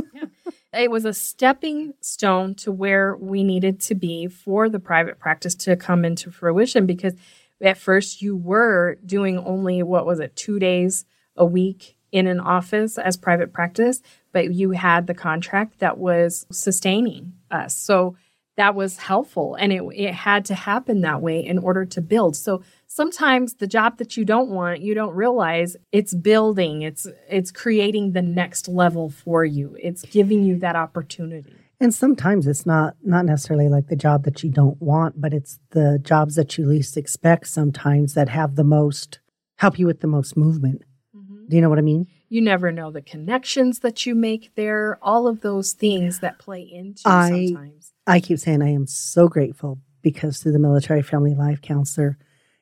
[0.73, 5.55] It was a stepping stone to where we needed to be for the private practice
[5.55, 7.13] to come into fruition because
[7.61, 12.39] at first you were doing only what was it 2 days a week in an
[12.39, 14.01] office as private practice
[14.31, 17.75] but you had the contract that was sustaining us.
[17.75, 18.15] So
[18.55, 22.35] that was helpful and it, it had to happen that way in order to build.
[22.35, 27.51] So sometimes the job that you don't want you don't realize it's building it's it's
[27.51, 29.77] creating the next level for you.
[29.79, 31.53] It's giving you that opportunity.
[31.79, 35.59] And sometimes it's not not necessarily like the job that you don't want, but it's
[35.71, 39.19] the jobs that you least expect sometimes that have the most
[39.57, 40.81] help you with the most movement.
[41.15, 41.47] Mm-hmm.
[41.49, 42.07] Do you know what I mean?
[42.29, 44.99] you never know the connections that you make there.
[45.01, 47.93] All of those things that play into I- sometimes.
[48.05, 52.17] I keep saying I am so grateful because through the military family life counselor,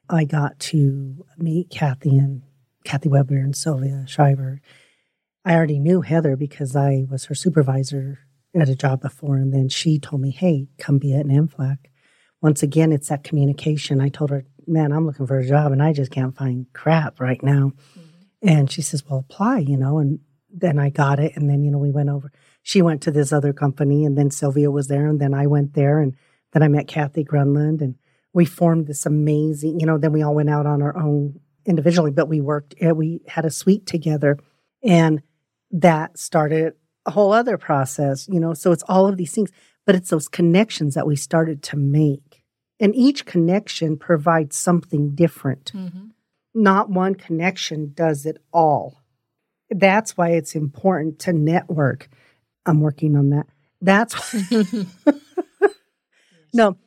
[0.09, 2.43] I got to meet Kathy and
[2.83, 4.61] Kathy Weber and Sylvia Schreiber.
[5.43, 8.19] I already knew Heather because I was her supervisor
[8.53, 11.77] at a job before, and then she told me, "Hey, come be at NAMFLAC."
[12.41, 14.01] Once again, it's that communication.
[14.01, 17.19] I told her, "Man, I'm looking for a job, and I just can't find crap
[17.19, 18.15] right now." Mm-hmm.
[18.45, 19.97] And she says, Well, apply, you know.
[19.97, 21.33] And then I got it.
[21.35, 22.31] And then, you know, we went over.
[22.61, 25.07] She went to this other company, and then Sylvia was there.
[25.07, 25.99] And then I went there.
[25.99, 26.15] And
[26.53, 27.81] then I met Kathy Grunland.
[27.81, 27.95] And
[28.35, 32.11] we formed this amazing, you know, then we all went out on our own individually,
[32.11, 34.37] but we worked, uh, we had a suite together.
[34.83, 35.23] And
[35.71, 36.73] that started
[37.07, 38.53] a whole other process, you know.
[38.53, 39.51] So it's all of these things,
[39.85, 42.43] but it's those connections that we started to make.
[42.79, 45.71] And each connection provides something different
[46.55, 49.03] not one connection does it all.
[49.69, 52.07] That's why it's important to network.
[52.65, 53.47] I'm working on that.
[53.81, 54.33] That's
[56.53, 56.77] no,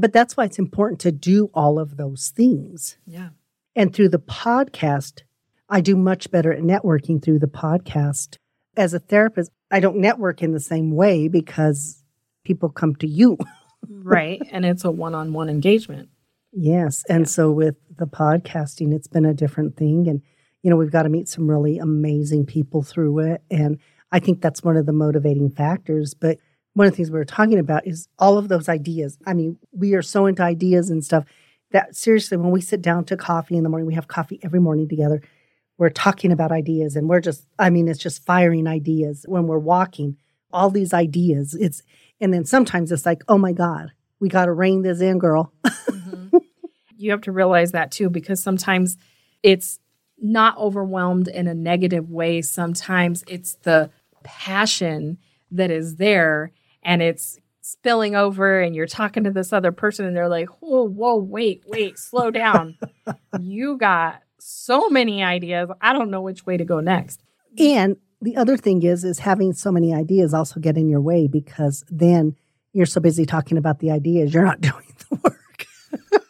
[0.00, 2.96] but that's why it's important to do all of those things.
[3.06, 3.30] yeah
[3.76, 5.22] And through the podcast,
[5.68, 8.36] I do much better at networking through the podcast.
[8.76, 12.02] As a therapist, I don't network in the same way because
[12.44, 13.38] people come to you.
[13.88, 16.08] right and it's a one-on-one engagement
[16.52, 17.04] Yes.
[17.08, 17.26] And Yeah.
[17.26, 20.08] so with the podcasting, it's been a different thing.
[20.08, 20.20] And,
[20.62, 23.40] you know, we've got to meet some really amazing people through it.
[23.52, 23.78] And
[24.10, 26.12] I think that's one of the motivating factors.
[26.12, 26.38] But
[26.74, 29.18] one of the things we were talking about is all of those ideas.
[29.26, 31.24] I mean, we are so into ideas and stuff
[31.72, 34.60] that seriously, when we sit down to coffee in the morning, we have coffee every
[34.60, 35.22] morning together.
[35.78, 39.58] We're talking about ideas and we're just, I mean, it's just firing ideas when we're
[39.58, 40.16] walking,
[40.52, 41.54] all these ideas.
[41.54, 41.82] It's,
[42.20, 45.52] and then sometimes it's like, oh my God, we got to rein this in, girl.
[45.90, 46.36] Mm-hmm.
[46.96, 48.96] you have to realize that too because sometimes
[49.42, 49.80] it's
[50.18, 53.90] not overwhelmed in a negative way sometimes it's the
[54.22, 55.18] passion
[55.50, 56.52] that is there
[56.82, 60.86] and it's spilling over and you're talking to this other person and they're like whoa
[60.88, 62.76] whoa wait wait slow down
[63.40, 67.22] you got so many ideas i don't know which way to go next
[67.58, 71.26] And the other thing is, is having so many ideas also get in your way
[71.26, 72.36] because then
[72.72, 75.66] you're so busy talking about the ideas, you're not doing the work.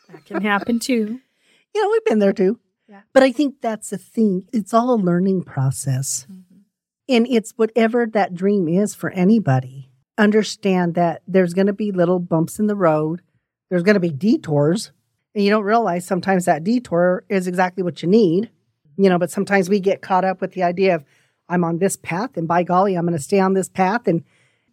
[0.09, 1.21] that can happen too
[1.75, 2.59] You know, we've been there too.
[2.89, 3.03] Yeah.
[3.13, 4.49] But I think that's the thing.
[4.53, 6.27] It's all a learning process.
[6.29, 6.61] Mm-hmm.
[7.09, 9.90] And it's whatever that dream is for anybody.
[10.21, 13.23] Understand that there's going to be little bumps in the road.
[13.71, 14.93] There's going to be detours.
[15.35, 18.51] And you don't realize sometimes that detour is exactly what you need.
[18.97, 21.05] You know, but sometimes we get caught up with the idea of,
[21.49, 24.07] I'm on this path, and by golly, I'm going to stay on this path.
[24.07, 24.23] And,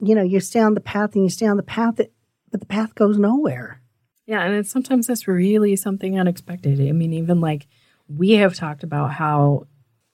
[0.01, 1.95] you know, you stay on the path and you stay on the path,
[2.51, 3.81] but the path goes nowhere.
[4.25, 6.81] Yeah, and sometimes that's really something unexpected.
[6.81, 7.67] I mean, even like
[8.09, 9.67] we have talked about how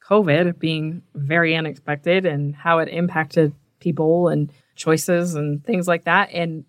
[0.08, 6.30] COVID being very unexpected and how it impacted people and choices and things like that.
[6.32, 6.66] And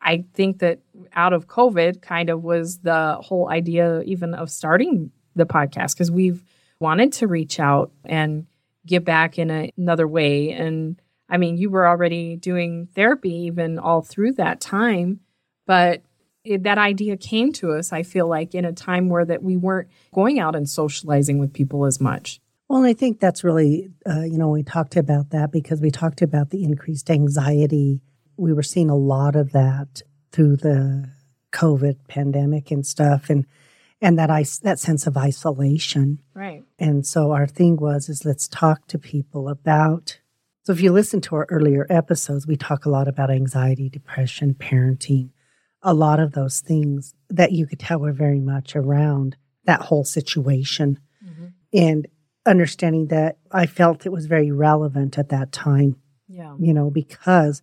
[0.00, 0.80] I think that
[1.12, 6.10] out of COVID kind of was the whole idea even of starting the podcast because
[6.10, 6.42] we've
[6.80, 8.46] wanted to reach out and
[8.84, 10.50] give back in a, another way.
[10.50, 15.20] And I mean, you were already doing therapy even all through that time,
[15.66, 16.02] but
[16.44, 19.56] it, that idea came to us, I feel like, in a time where that we
[19.56, 22.40] weren't going out and socializing with people as much.
[22.72, 25.90] Well, and I think that's really, uh, you know, we talked about that because we
[25.90, 28.00] talked about the increased anxiety
[28.38, 30.00] we were seeing a lot of that
[30.32, 31.06] through the
[31.52, 33.28] COVID pandemic and stuff.
[33.28, 33.44] And
[34.00, 36.22] and that I that sense of isolation.
[36.32, 36.64] Right.
[36.78, 40.18] And so our thing was is let's talk to people about
[40.64, 44.54] so if you listen to our earlier episodes, we talk a lot about anxiety, depression,
[44.54, 45.28] parenting,
[45.82, 50.04] a lot of those things that you could tell were very much around that whole
[50.04, 51.00] situation.
[51.22, 51.46] Mm-hmm.
[51.74, 52.06] And
[52.46, 55.96] understanding that I felt it was very relevant at that time.
[56.28, 56.54] Yeah.
[56.58, 57.62] You know, because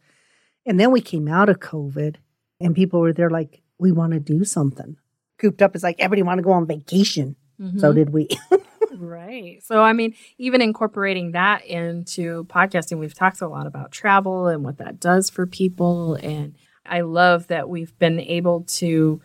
[0.65, 2.18] and then we came out of COVID
[2.60, 4.98] and people were there like, we want to do something
[5.39, 5.74] cooped up.
[5.74, 7.36] It's like everybody want to go on vacation.
[7.60, 7.80] Mm-hmm.
[7.80, 8.28] So did we.
[8.98, 9.63] right.
[9.63, 14.63] So, I mean, even incorporating that into podcasting, we've talked a lot about travel and
[14.63, 16.15] what that does for people.
[16.15, 19.22] And I love that we've been able to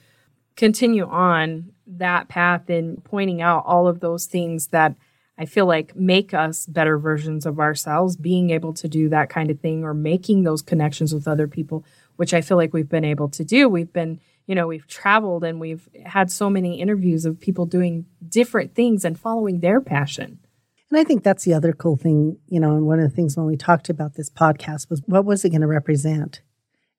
[0.56, 4.94] continue on that path in pointing out all of those things that
[5.36, 9.50] I feel like make us better versions of ourselves, being able to do that kind
[9.50, 11.84] of thing or making those connections with other people,
[12.16, 13.68] which I feel like we've been able to do.
[13.68, 18.06] We've been you know, we've traveled and we've had so many interviews of people doing
[18.28, 20.38] different things and following their passion.
[20.90, 23.36] And I think that's the other cool thing, you know, and one of the things
[23.36, 26.42] when we talked about this podcast was what was it going to represent?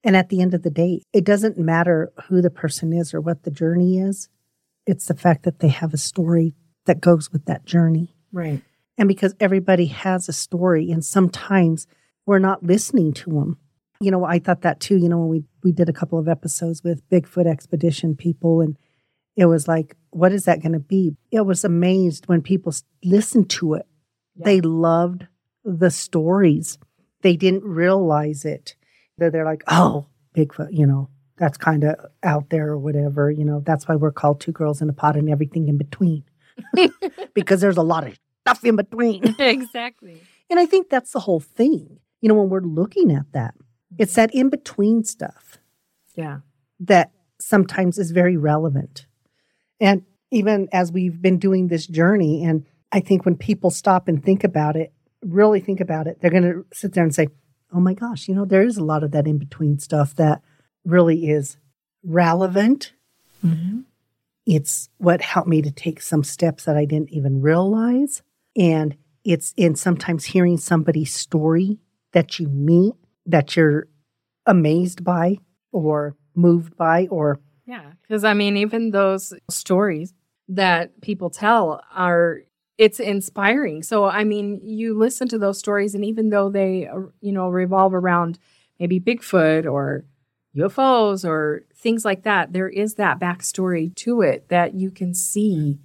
[0.03, 3.21] And at the end of the day, it doesn't matter who the person is or
[3.21, 4.27] what the journey is.
[4.85, 8.14] It's the fact that they have a story that goes with that journey.
[8.35, 8.61] Right.
[8.97, 11.87] And because everybody has a story, and sometimes
[12.25, 13.57] we're not listening to them
[13.99, 14.97] you know, I thought that too.
[14.97, 18.77] You know, when we we did a couple of episodes with Bigfoot expedition people, and
[19.35, 21.15] it was like, what is that going to be?
[21.31, 23.87] It was amazed when people listened to it.
[24.35, 24.45] Yeah.
[24.45, 25.27] They loved
[25.63, 26.77] the stories.
[27.21, 28.75] They didn't realize it.
[29.17, 33.31] That they're like, oh, Bigfoot, you know, that's kind of out there or whatever.
[33.31, 36.25] You know, that's why we're called two girls in a pod and everything in between,
[37.33, 39.35] because there's a lot of stuff in between.
[39.39, 40.21] exactly.
[40.49, 41.99] And I think that's the whole thing.
[42.21, 43.55] You know, when we're looking at that,
[43.97, 45.57] it's that in between stuff.
[46.15, 46.39] Yeah.
[46.79, 49.07] That sometimes is very relevant.
[49.79, 54.23] And even as we've been doing this journey, and I think when people stop and
[54.23, 57.27] think about it, really think about it, they're going to sit there and say,
[57.73, 60.41] oh my gosh, you know, there is a lot of that in between stuff that
[60.85, 61.57] really is
[62.03, 62.93] relevant.
[63.43, 63.81] Mm-hmm.
[64.45, 68.21] It's what helped me to take some steps that I didn't even realize.
[68.55, 71.79] And it's in sometimes hearing somebody's story
[72.13, 72.93] that you meet
[73.25, 73.87] that you're
[74.45, 75.37] amazed by
[75.71, 80.13] or moved by or yeah because i mean even those stories
[80.47, 82.41] that people tell are
[82.77, 83.83] it's inspiring.
[83.83, 86.89] So i mean you listen to those stories and even though they
[87.21, 88.37] you know revolve around
[88.79, 90.05] maybe bigfoot or
[90.55, 95.79] ufos or things like that there is that backstory to it that you can see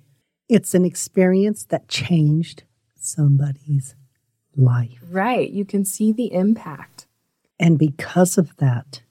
[0.51, 2.65] it's an experience that changed
[2.97, 3.95] somebody's
[4.57, 7.07] life right you can see the impact
[7.61, 9.03] and because of that,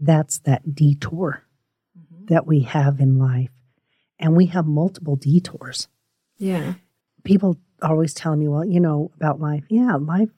[0.00, 1.44] that's that detour
[1.96, 2.24] mm-hmm.
[2.34, 3.50] that we have in life.
[4.18, 5.88] And we have multiple detours.
[6.38, 6.74] Yeah.
[7.24, 9.64] People always tell me, well, you know, about life.
[9.68, 10.30] Yeah, life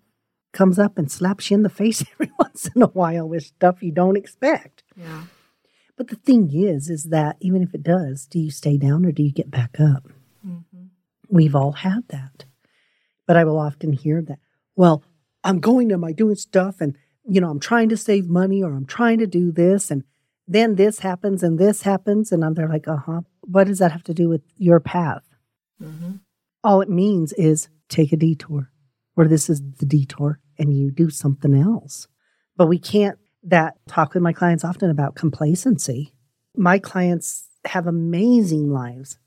[0.53, 3.81] comes up and slaps you in the face every once in a while with stuff
[3.81, 4.83] you don't expect.
[4.97, 5.25] Yeah.
[5.97, 9.13] But the thing is, is that even if it does, do you stay down or
[9.13, 10.09] do you get back up?
[11.29, 12.45] We've all had that.
[13.27, 14.39] But I will often hear that,
[14.77, 15.03] well,
[15.43, 16.97] I'm going to my doing stuff and
[17.29, 20.05] you know, I'm trying to save money or I'm trying to do this and
[20.49, 22.31] then this happens and this happens.
[22.31, 23.23] And I'm there like, uh huh.
[23.43, 25.25] What does that have to do with your path?
[25.83, 26.13] Mm-hmm.
[26.63, 28.71] All it means is take a detour
[29.15, 32.07] where this is the detour and you do something else.
[32.57, 36.15] But we can't that talk with my clients often about complacency.
[36.57, 39.19] My clients have amazing lives.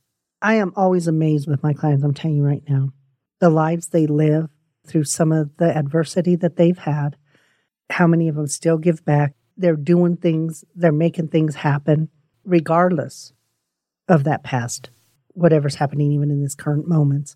[0.42, 2.90] I am always amazed with my clients, I'm telling you right now.
[3.40, 4.50] The lives they live
[4.88, 7.16] through some of the adversity that they've had
[7.90, 9.34] how many of them still give back?
[9.58, 12.10] They're doing things, they're making things happen,
[12.46, 13.34] regardless
[14.08, 14.90] of that past,
[15.30, 17.36] whatever's happening, even in this current moments.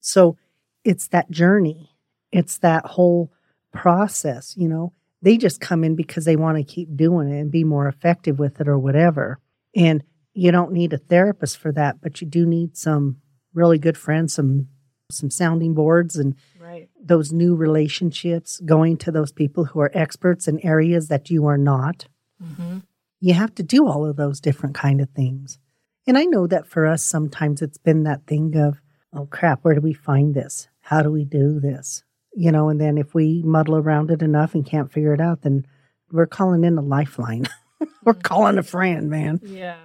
[0.00, 0.36] So
[0.84, 1.90] it's that journey,
[2.32, 3.32] it's that whole
[3.72, 4.92] process, you know.
[5.22, 8.38] They just come in because they want to keep doing it and be more effective
[8.38, 9.38] with it or whatever.
[9.76, 10.02] And
[10.40, 13.18] you don't need a therapist for that, but you do need some
[13.52, 14.68] really good friends, some
[15.10, 16.88] some sounding boards and right.
[16.98, 21.58] those new relationships, going to those people who are experts in areas that you are
[21.58, 22.06] not.
[22.42, 22.78] Mm-hmm.
[23.20, 25.58] You have to do all of those different kind of things.
[26.06, 28.80] And I know that for us, sometimes it's been that thing of,
[29.12, 30.68] oh crap, where do we find this?
[30.80, 32.02] How do we do this?
[32.32, 35.42] You know, and then if we muddle around it enough and can't figure it out,
[35.42, 35.66] then
[36.10, 37.46] we're calling in a lifeline.
[38.04, 38.20] we're mm-hmm.
[38.22, 39.40] calling a friend, man.
[39.42, 39.76] Yeah.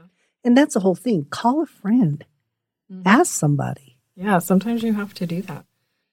[0.46, 1.26] And that's the whole thing.
[1.30, 2.24] Call a friend.
[2.90, 3.02] Mm-hmm.
[3.06, 3.98] Ask somebody.
[4.16, 5.66] Yeah, sometimes you have to do that.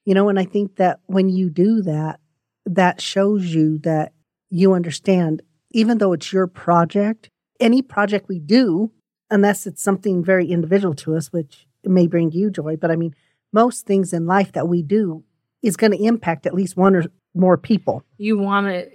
[0.04, 2.18] You know, and I think that when you do that,
[2.66, 4.12] that shows you that
[4.50, 7.28] you understand, even though it's your project,
[7.60, 8.90] any project we do,
[9.30, 13.14] unless it's something very individual to us, which may bring you joy, but I mean,
[13.52, 15.24] most things in life that we do
[15.62, 17.04] is going to impact at least one or
[17.34, 18.02] more people.
[18.16, 18.88] You want to,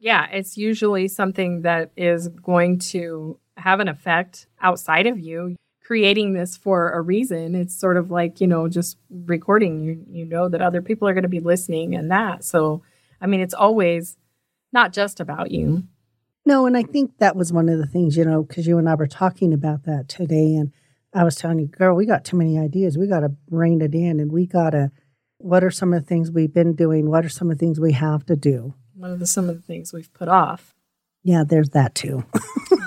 [0.00, 5.56] yeah, it's usually something that is going to have an effect outside of you.
[5.82, 7.54] Creating this for a reason.
[7.54, 9.80] It's sort of like, you know, just recording.
[9.80, 12.44] You you know that other people are going to be listening and that.
[12.44, 12.82] So,
[13.20, 14.18] I mean, it's always
[14.72, 15.84] not just about you.
[16.44, 18.88] No, and I think that was one of the things, you know, because you and
[18.88, 20.54] I were talking about that today.
[20.54, 20.72] And
[21.14, 22.96] I was telling you, girl, we got too many ideas.
[22.96, 24.90] We got to rein it in and we got to,
[25.38, 27.10] what are some of the things we've been doing?
[27.10, 28.74] What are some of the things we have to do?
[28.94, 30.74] What are the some of the things we've put off.
[31.22, 32.24] Yeah, there's that too.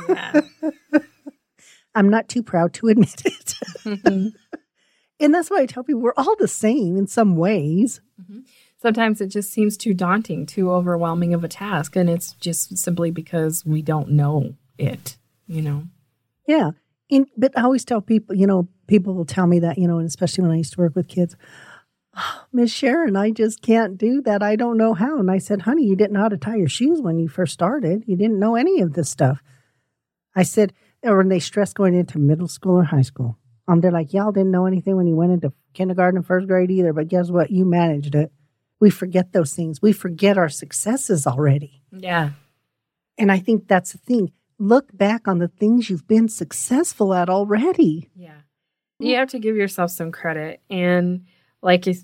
[1.95, 3.55] I'm not too proud to admit it.
[3.83, 4.27] Mm-hmm.
[5.19, 8.01] and that's why I tell people we're all the same in some ways.
[8.21, 8.39] Mm-hmm.
[8.81, 11.95] Sometimes it just seems too daunting, too overwhelming of a task.
[11.95, 15.83] And it's just simply because we don't know it, you know?
[16.47, 16.71] Yeah.
[17.11, 19.99] And, but I always tell people, you know, people will tell me that, you know,
[19.99, 21.35] and especially when I used to work with kids,
[22.15, 24.41] oh, Miss Sharon, I just can't do that.
[24.41, 25.19] I don't know how.
[25.19, 27.53] And I said, honey, you didn't know how to tie your shoes when you first
[27.53, 28.03] started.
[28.07, 29.43] You didn't know any of this stuff.
[30.35, 30.73] I said,
[31.03, 33.37] or when they stress going into middle school or high school.
[33.67, 36.71] Um, they're like, y'all didn't know anything when you went into kindergarten and first grade
[36.71, 37.51] either, but guess what?
[37.51, 38.31] You managed it.
[38.79, 39.81] We forget those things.
[39.81, 41.83] We forget our successes already.
[41.91, 42.31] Yeah.
[43.17, 44.31] And I think that's the thing.
[44.57, 48.09] Look back on the things you've been successful at already.
[48.15, 48.41] Yeah.
[48.99, 50.61] You have to give yourself some credit.
[50.69, 51.25] And
[51.61, 51.95] like you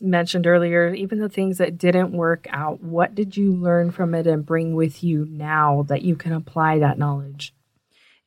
[0.00, 4.26] mentioned earlier, even the things that didn't work out, what did you learn from it
[4.26, 7.53] and bring with you now that you can apply that knowledge?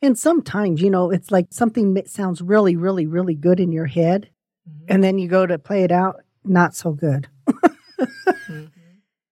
[0.02, 3.88] And sometimes, you know, it's like something that sounds really, really, really good in your
[3.88, 4.30] head.
[4.70, 4.86] Mm-hmm.
[4.94, 7.28] And then you go to play it out, not so good.
[7.50, 8.66] mm-hmm.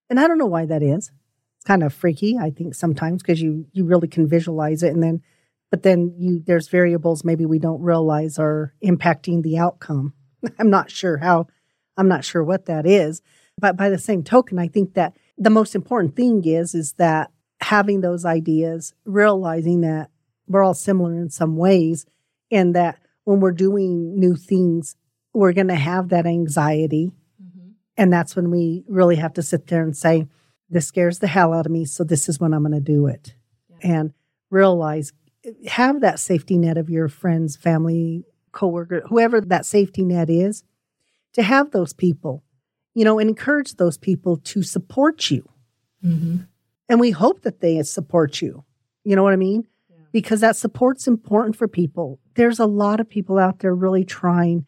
[0.08, 1.10] And I don't know why that is.
[1.56, 5.02] It's kind of freaky, I think, sometimes because you you really can visualize it and
[5.02, 5.22] then
[5.70, 10.14] but then you there's variables maybe we don't realize are impacting the outcome.
[10.58, 11.48] I'm not sure how
[11.96, 13.22] I'm not sure what that is.
[13.58, 17.30] But by the same token, I think that the most important thing is is that
[17.60, 20.10] having those ideas, realizing that
[20.48, 22.06] we're all similar in some ways,
[22.50, 24.96] in that when we're doing new things,
[25.32, 27.12] we're going to have that anxiety.
[27.42, 27.70] Mm-hmm.
[27.96, 30.26] And that's when we really have to sit there and say,
[30.70, 31.84] This scares the hell out of me.
[31.84, 33.34] So this is when I'm going to do it.
[33.68, 34.00] Yeah.
[34.00, 34.14] And
[34.50, 35.12] realize,
[35.66, 40.64] have that safety net of your friends, family, coworker, whoever that safety net is,
[41.34, 42.42] to have those people,
[42.94, 45.48] you know, and encourage those people to support you.
[46.04, 46.38] Mm-hmm.
[46.88, 48.64] And we hope that they support you.
[49.04, 49.66] You know what I mean?
[50.16, 52.18] Because that support's important for people.
[52.36, 54.64] There's a lot of people out there really trying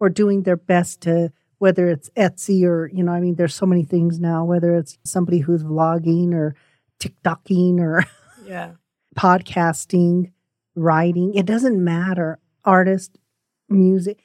[0.00, 3.66] or doing their best to whether it's Etsy or, you know, I mean, there's so
[3.66, 6.54] many things now, whether it's somebody who's vlogging or
[6.98, 8.06] TikToking or
[8.46, 8.70] yeah.
[9.14, 10.32] podcasting,
[10.74, 12.38] writing, it doesn't matter.
[12.64, 13.18] Artist,
[13.68, 14.18] music,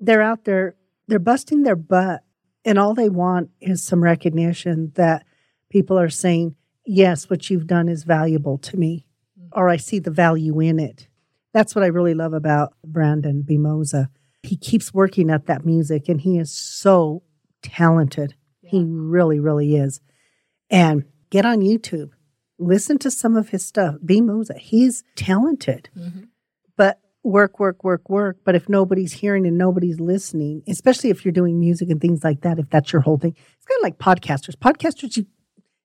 [0.00, 0.74] they're out there,
[1.08, 2.20] they're busting their butt,
[2.62, 5.24] and all they want is some recognition that
[5.70, 9.06] people are saying, yes, what you've done is valuable to me
[9.52, 11.08] or I see the value in it.
[11.52, 14.08] That's what I really love about Brandon Bimoza.
[14.42, 17.22] He keeps working at that music and he is so
[17.62, 18.34] talented.
[18.62, 18.70] Yeah.
[18.70, 20.00] He really, really is.
[20.70, 22.10] And get on YouTube,
[22.58, 23.96] listen to some of his stuff.
[24.04, 25.90] Bimoza, he's talented.
[25.98, 26.24] Mm-hmm.
[26.76, 28.38] But work, work, work, work.
[28.44, 32.42] But if nobody's hearing and nobody's listening, especially if you're doing music and things like
[32.42, 34.54] that, if that's your whole thing, it's kind of like podcasters.
[34.54, 35.26] Podcasters, you,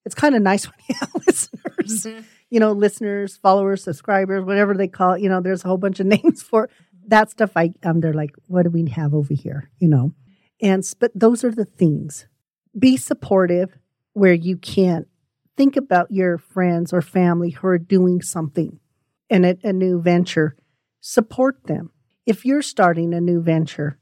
[0.06, 2.06] it's kind of nice when you have listeners.
[2.06, 2.20] Mm-hmm
[2.56, 5.22] you know, listeners, followers, subscribers, whatever they call it.
[5.22, 6.70] You know, there's a whole bunch of names for
[7.08, 7.52] that stuff.
[7.58, 9.70] I um, they're like, what do we have over here?
[9.80, 10.14] You know,
[10.62, 12.28] and but those are the things.
[12.80, 13.78] Be supportive
[14.14, 15.06] where you can.
[15.58, 18.80] Think about your friends or family who are doing something
[19.30, 20.56] in a, a new venture.
[21.02, 21.92] Support them.
[22.26, 24.00] If you're starting a new venture,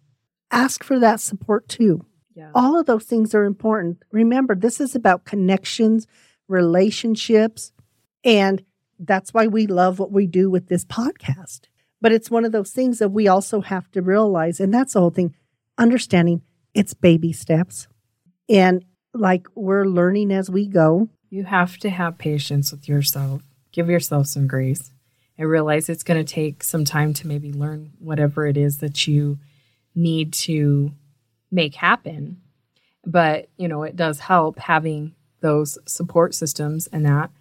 [0.51, 2.05] ask for that support too.
[2.35, 2.51] Yeah.
[2.53, 4.03] All of those things are important.
[4.11, 6.05] Remember, this is about connections,
[6.47, 7.71] relationships,
[8.23, 8.63] and
[8.99, 11.61] that's why we love what we do with this podcast.
[12.01, 14.99] But it's one of those things that we also have to realize, and that's the
[14.99, 15.33] whole thing
[15.77, 16.41] understanding
[16.73, 17.87] it's baby steps.
[18.49, 21.09] And like we're learning as we go.
[21.29, 24.91] You have to have patience with yourself, give yourself some grace,
[25.37, 29.07] and realize it's going to take some time to maybe learn whatever it is that
[29.07, 29.39] you
[29.95, 30.91] need to
[31.51, 32.41] make happen.
[33.05, 37.31] But, you know, it does help having those support systems and that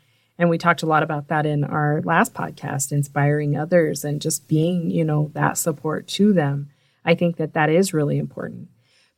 [0.42, 4.48] and we talked a lot about that in our last podcast, inspiring others and just
[4.48, 6.68] being, you know, that support to them.
[7.04, 8.68] I think that that is really important.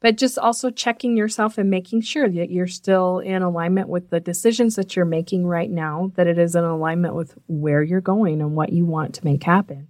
[0.05, 4.20] but just also checking yourself and making sure that you're still in alignment with the
[4.20, 8.43] decisions that you're making right now, that it is in alignment with where you're going
[8.43, 9.89] and what you want to make happen.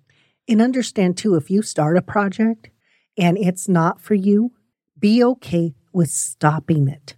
[0.48, 2.70] And understand too, if you start a project
[3.18, 4.52] and it's not for you,
[4.96, 7.16] be okay with stopping it.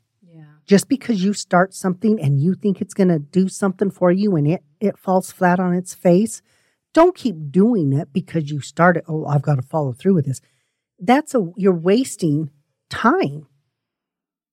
[0.67, 4.35] Just because you start something and you think it's going to do something for you
[4.35, 6.43] and it, it falls flat on its face,
[6.93, 10.41] don't keep doing it because you started, oh, I've got to follow through with this.
[10.99, 12.51] That's a, you're wasting
[12.91, 13.47] time.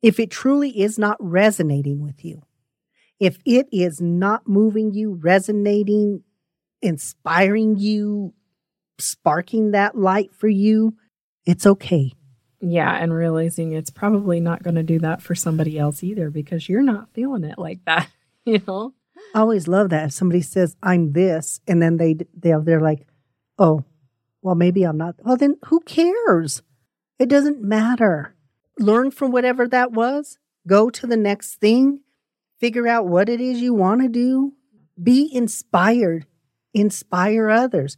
[0.02, 2.44] If it truly is not resonating with you,
[3.20, 6.24] if it is not moving you, resonating,
[6.82, 8.34] inspiring you,
[9.00, 10.96] sparking that light for you,
[11.46, 12.12] it's okay.
[12.66, 16.70] Yeah, and realizing it's probably not going to do that for somebody else either because
[16.70, 18.08] you're not feeling it like that,
[18.46, 18.94] you know?
[19.36, 23.06] I always love that if somebody says I'm this, and then they they they're like,
[23.60, 23.84] oh,
[24.42, 25.16] well maybe I'm not.
[25.20, 26.62] Well then who cares?
[27.20, 28.34] It doesn't matter.
[28.80, 30.40] Learn from whatever that was.
[30.66, 32.00] Go to the next thing.
[32.60, 34.54] Figure out what it is you want to do.
[35.02, 36.26] Be inspired.
[36.74, 37.98] Inspire others,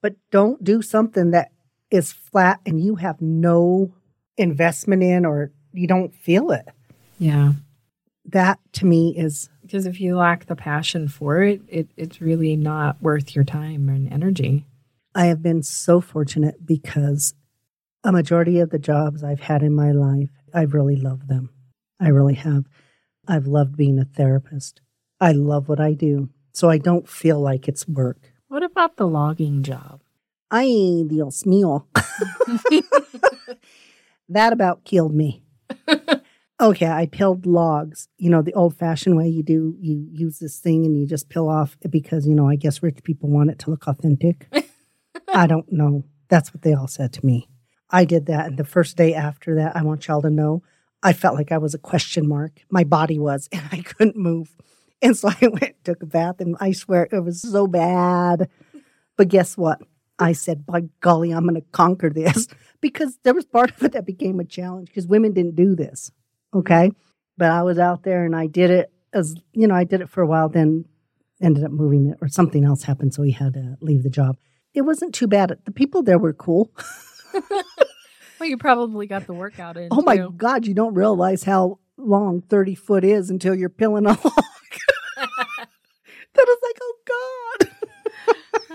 [0.00, 1.50] but don't do something that
[1.90, 3.92] is flat and you have no
[4.36, 6.66] investment in or you don't feel it.
[7.18, 7.52] Yeah.
[8.26, 12.56] That to me is because if you lack the passion for it, it it's really
[12.56, 14.66] not worth your time and energy.
[15.14, 17.34] I have been so fortunate because
[18.02, 21.50] a majority of the jobs I've had in my life, I've really loved them.
[22.00, 22.64] I really have.
[23.26, 24.80] I've loved being a therapist.
[25.20, 26.28] I love what I do.
[26.52, 28.32] So I don't feel like it's work.
[28.48, 30.00] What about the logging job?
[30.50, 31.86] Ay, Dios mío.
[34.28, 35.42] that about killed me.
[36.60, 38.08] okay, I peeled logs.
[38.16, 41.28] You know, the old fashioned way you do, you use this thing and you just
[41.28, 44.48] peel off because, you know, I guess rich people want it to look authentic.
[45.34, 46.04] I don't know.
[46.28, 47.48] That's what they all said to me.
[47.90, 48.46] I did that.
[48.46, 50.62] And the first day after that, I want y'all to know,
[51.02, 52.60] I felt like I was a question mark.
[52.70, 54.56] My body was, and I couldn't move.
[55.02, 58.48] And so I went, took a bath, and I swear it was so bad.
[59.16, 59.82] But guess what?
[60.18, 62.48] I said, by golly, I'm going to conquer this
[62.80, 66.10] because there was part of it that became a challenge because women didn't do this.
[66.54, 66.90] Okay.
[67.36, 70.10] But I was out there and I did it as, you know, I did it
[70.10, 70.84] for a while, then
[71.40, 73.14] ended up moving it or something else happened.
[73.14, 74.36] So he had to leave the job.
[74.72, 75.56] It wasn't too bad.
[75.64, 76.70] The people there were cool.
[77.50, 79.88] well, you probably got the workout in.
[79.90, 80.32] Oh my too.
[80.36, 84.44] God, you don't realize how long 30 foot is until you're peeling a log.
[85.16, 85.68] that
[86.34, 87.70] was like, oh God.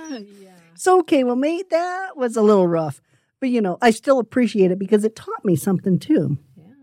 [0.41, 0.55] yeah.
[0.75, 3.01] So, okay, well, mate, that was a little rough.
[3.39, 6.37] But, you know, I still appreciate it because it taught me something too.
[6.57, 6.73] Yeah.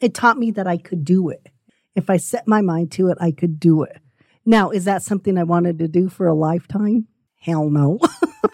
[0.00, 1.48] It taught me that I could do it.
[1.94, 3.98] If I set my mind to it, I could do it.
[4.44, 7.08] Now, is that something I wanted to do for a lifetime?
[7.40, 7.98] Hell no.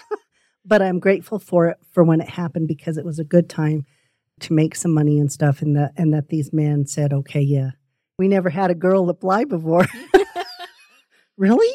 [0.64, 3.85] but I'm grateful for it for when it happened because it was a good time
[4.41, 7.70] to make some money and stuff and that and that these men said, "Okay, yeah.
[8.18, 9.87] We never had a girl apply before."
[11.37, 11.72] really?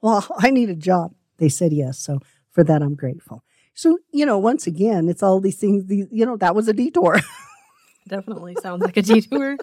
[0.00, 1.14] well, I need a job.
[1.40, 1.98] They said yes.
[1.98, 2.20] So
[2.50, 3.42] for that I'm grateful.
[3.74, 6.72] So, you know, once again, it's all these things, these, you know, that was a
[6.72, 7.18] detour.
[8.08, 9.56] Definitely sounds like a detour.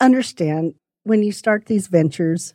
[0.00, 0.74] Understand
[1.04, 2.54] when you start these ventures,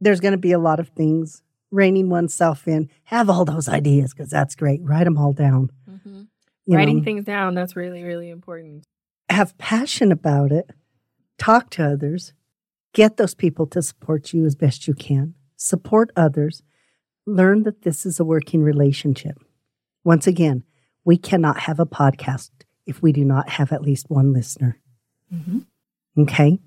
[0.00, 2.88] there's going to be a lot of things reining oneself in.
[3.04, 4.80] Have all those ideas because that's great.
[4.82, 5.70] Write them all down.
[5.88, 6.22] Mm-hmm.
[6.68, 8.84] Writing know, things down, that's really, really important.
[9.30, 10.70] have passion about it.
[11.38, 12.32] Talk to others.
[12.92, 15.34] Get those people to support you as best you can.
[15.56, 16.62] Support others.
[17.26, 19.36] Learn that this is a working relationship.
[20.04, 20.62] Once again,
[21.04, 22.50] we cannot have a podcast
[22.86, 24.78] if we do not have at least one listener.
[25.32, 25.60] Mm-hmm.
[26.22, 26.60] Okay.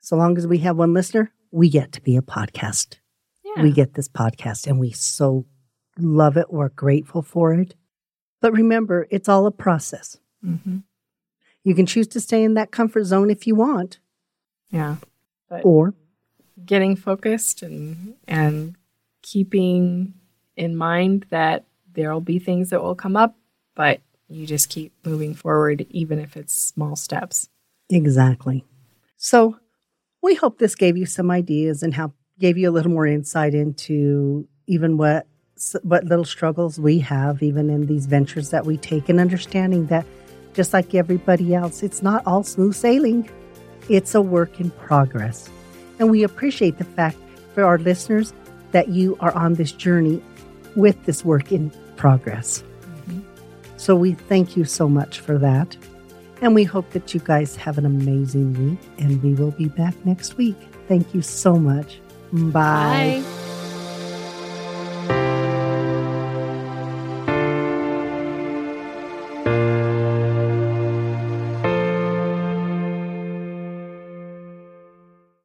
[0.00, 2.98] So long as we have one listener, we get to be a podcast.
[3.44, 3.62] Yeah.
[3.62, 5.46] We get this podcast and we so
[5.98, 6.52] love it.
[6.52, 7.74] We're grateful for it.
[8.40, 10.16] But remember, it's all a process.
[10.44, 10.78] mm-hmm.
[11.64, 13.98] You can choose to stay in that comfort zone if you want,
[14.70, 14.96] Yeah.
[15.50, 15.94] But or
[16.64, 18.76] getting focused and and
[19.32, 20.14] keeping
[20.56, 23.36] in mind that there'll be things that will come up,
[23.74, 27.48] but you just keep moving forward even if it's small steps.
[27.90, 28.64] exactly.
[29.16, 29.58] So
[30.22, 33.54] we hope this gave you some ideas and how gave you a little more insight
[33.54, 35.26] into even what
[35.82, 40.06] what little struggles we have even in these ventures that we take and understanding that
[40.54, 43.28] just like everybody else it's not all smooth sailing
[43.88, 45.50] it's a work in progress
[45.98, 47.16] and we appreciate the fact
[47.54, 48.32] for our listeners
[48.72, 50.22] that you are on this journey
[50.76, 52.62] with this work in progress.
[52.82, 53.20] Mm-hmm.
[53.76, 55.76] So we thank you so much for that.
[56.40, 59.94] And we hope that you guys have an amazing week and we will be back
[60.06, 60.56] next week.
[60.86, 62.00] Thank you so much.
[62.32, 63.22] Bye.
[63.24, 63.44] Bye.